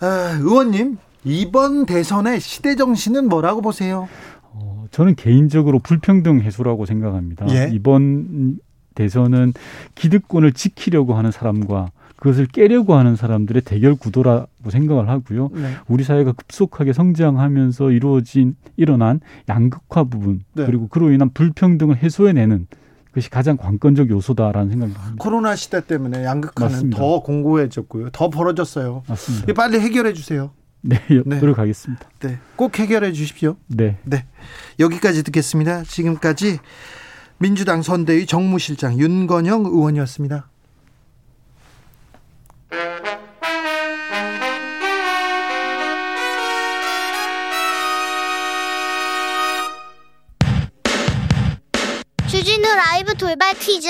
어, 0.00 0.06
의원님 0.40 0.96
이번 1.24 1.84
대선의 1.84 2.40
시대 2.40 2.74
정신은 2.74 3.28
뭐라고 3.28 3.60
보세요? 3.60 4.08
어, 4.52 4.86
저는 4.90 5.14
개인적으로 5.14 5.78
불평등 5.78 6.40
해소라고 6.40 6.86
생각합니다. 6.86 7.46
예? 7.50 7.68
이번 7.72 8.58
대선은 8.94 9.52
기득권을 9.94 10.52
지키려고 10.52 11.14
하는 11.14 11.30
사람과 11.30 11.90
그것을 12.20 12.46
깨려고 12.46 12.94
하는 12.94 13.16
사람들의 13.16 13.62
대결 13.62 13.96
구도라고 13.96 14.70
생각을 14.70 15.08
하고요. 15.08 15.50
네. 15.54 15.74
우리 15.88 16.04
사회가 16.04 16.32
급속하게 16.32 16.92
성장하면서 16.92 17.90
이루어진 17.90 18.56
일어난 18.76 19.20
양극화 19.48 20.04
부분 20.04 20.44
네. 20.52 20.66
그리고 20.66 20.86
그로 20.88 21.10
인한 21.10 21.30
불평등을 21.30 21.96
해소해내는 21.96 22.66
그것이 23.06 23.30
가장 23.30 23.56
관건적 23.56 24.10
요소다라는 24.10 24.70
생각이 24.70 24.92
듭니다. 24.92 25.14
코로나 25.18 25.56
시대 25.56 25.84
때문에 25.84 26.22
양극화는 26.24 26.72
맞습니다. 26.72 26.98
더 26.98 27.20
공고해졌고요. 27.22 28.10
더 28.10 28.28
벌어졌어요. 28.28 29.02
맞습니다. 29.08 29.52
빨리 29.54 29.80
해결해 29.80 30.12
주세요. 30.12 30.50
네, 30.82 31.00
네, 31.24 31.40
노력하겠습니다. 31.40 32.06
네, 32.20 32.38
꼭 32.54 32.78
해결해 32.78 33.12
주십시오. 33.12 33.56
네. 33.66 33.96
네. 34.04 34.26
여기까지 34.78 35.22
듣겠습니다. 35.24 35.84
지금까지 35.84 36.58
민주당 37.38 37.80
선대위 37.80 38.26
정무실장 38.26 38.98
윤건영 38.98 39.64
의원이었습니다. 39.64 40.50
주진우 52.30 52.62
라이브 52.62 53.14
돌발 53.16 53.54
퀴즈. 53.54 53.88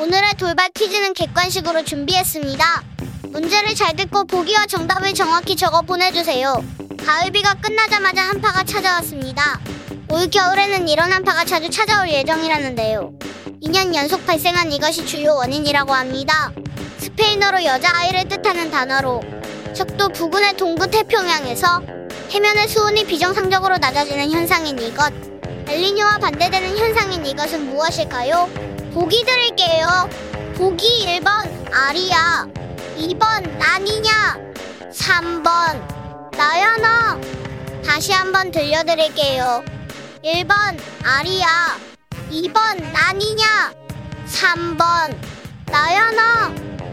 오늘의 0.00 0.34
돌발 0.38 0.70
퀴즈는 0.70 1.12
객관식으로 1.12 1.84
준비했습니다. 1.84 2.84
문제를 3.24 3.74
잘 3.74 3.94
듣고 3.94 4.24
보기와 4.24 4.64
정답을 4.64 5.12
정확히 5.12 5.54
적어 5.54 5.82
보내주세요. 5.82 6.64
가을비가 7.04 7.52
끝나자마자 7.60 8.22
한파가 8.22 8.64
찾아왔습니다. 8.64 9.60
올 10.08 10.30
겨울에는 10.30 10.88
이런 10.88 11.12
한파가 11.12 11.44
자주 11.44 11.68
찾아올 11.68 12.08
예정이라는데요. 12.08 13.12
2년 13.62 13.94
연속 13.94 14.24
발생한 14.24 14.72
이것이 14.72 15.04
주요 15.04 15.34
원인이라고 15.34 15.92
합니다. 15.92 16.50
스페인어로 16.98 17.64
여자아이를 17.64 18.28
뜻하는 18.28 18.70
단어로 18.70 19.22
적도 19.74 20.08
부근의 20.08 20.56
동부 20.56 20.90
태평양에서 20.90 21.82
해면의 22.30 22.68
수온이 22.68 23.04
비정상적으로 23.06 23.78
낮아지는 23.78 24.30
현상인 24.30 24.78
이것. 24.78 25.12
엘리뇨와 25.68 26.18
반대되는 26.18 26.76
현상인 26.76 27.24
이것은 27.26 27.66
무엇일까요? 27.70 28.48
보기 28.92 29.24
드릴게요. 29.24 30.08
보기 30.56 31.20
1번 31.20 31.48
아리아, 31.72 32.46
2번 32.96 33.58
나니냐, 33.58 34.38
3번 34.90 36.32
나연아. 36.36 37.20
다시 37.84 38.12
한번 38.12 38.50
들려드릴게요. 38.50 39.62
1번 40.24 40.78
아리아, 41.04 41.76
2번 42.30 42.80
나니냐, 42.92 43.72
3번 44.26 45.16
나연아. 45.66 46.75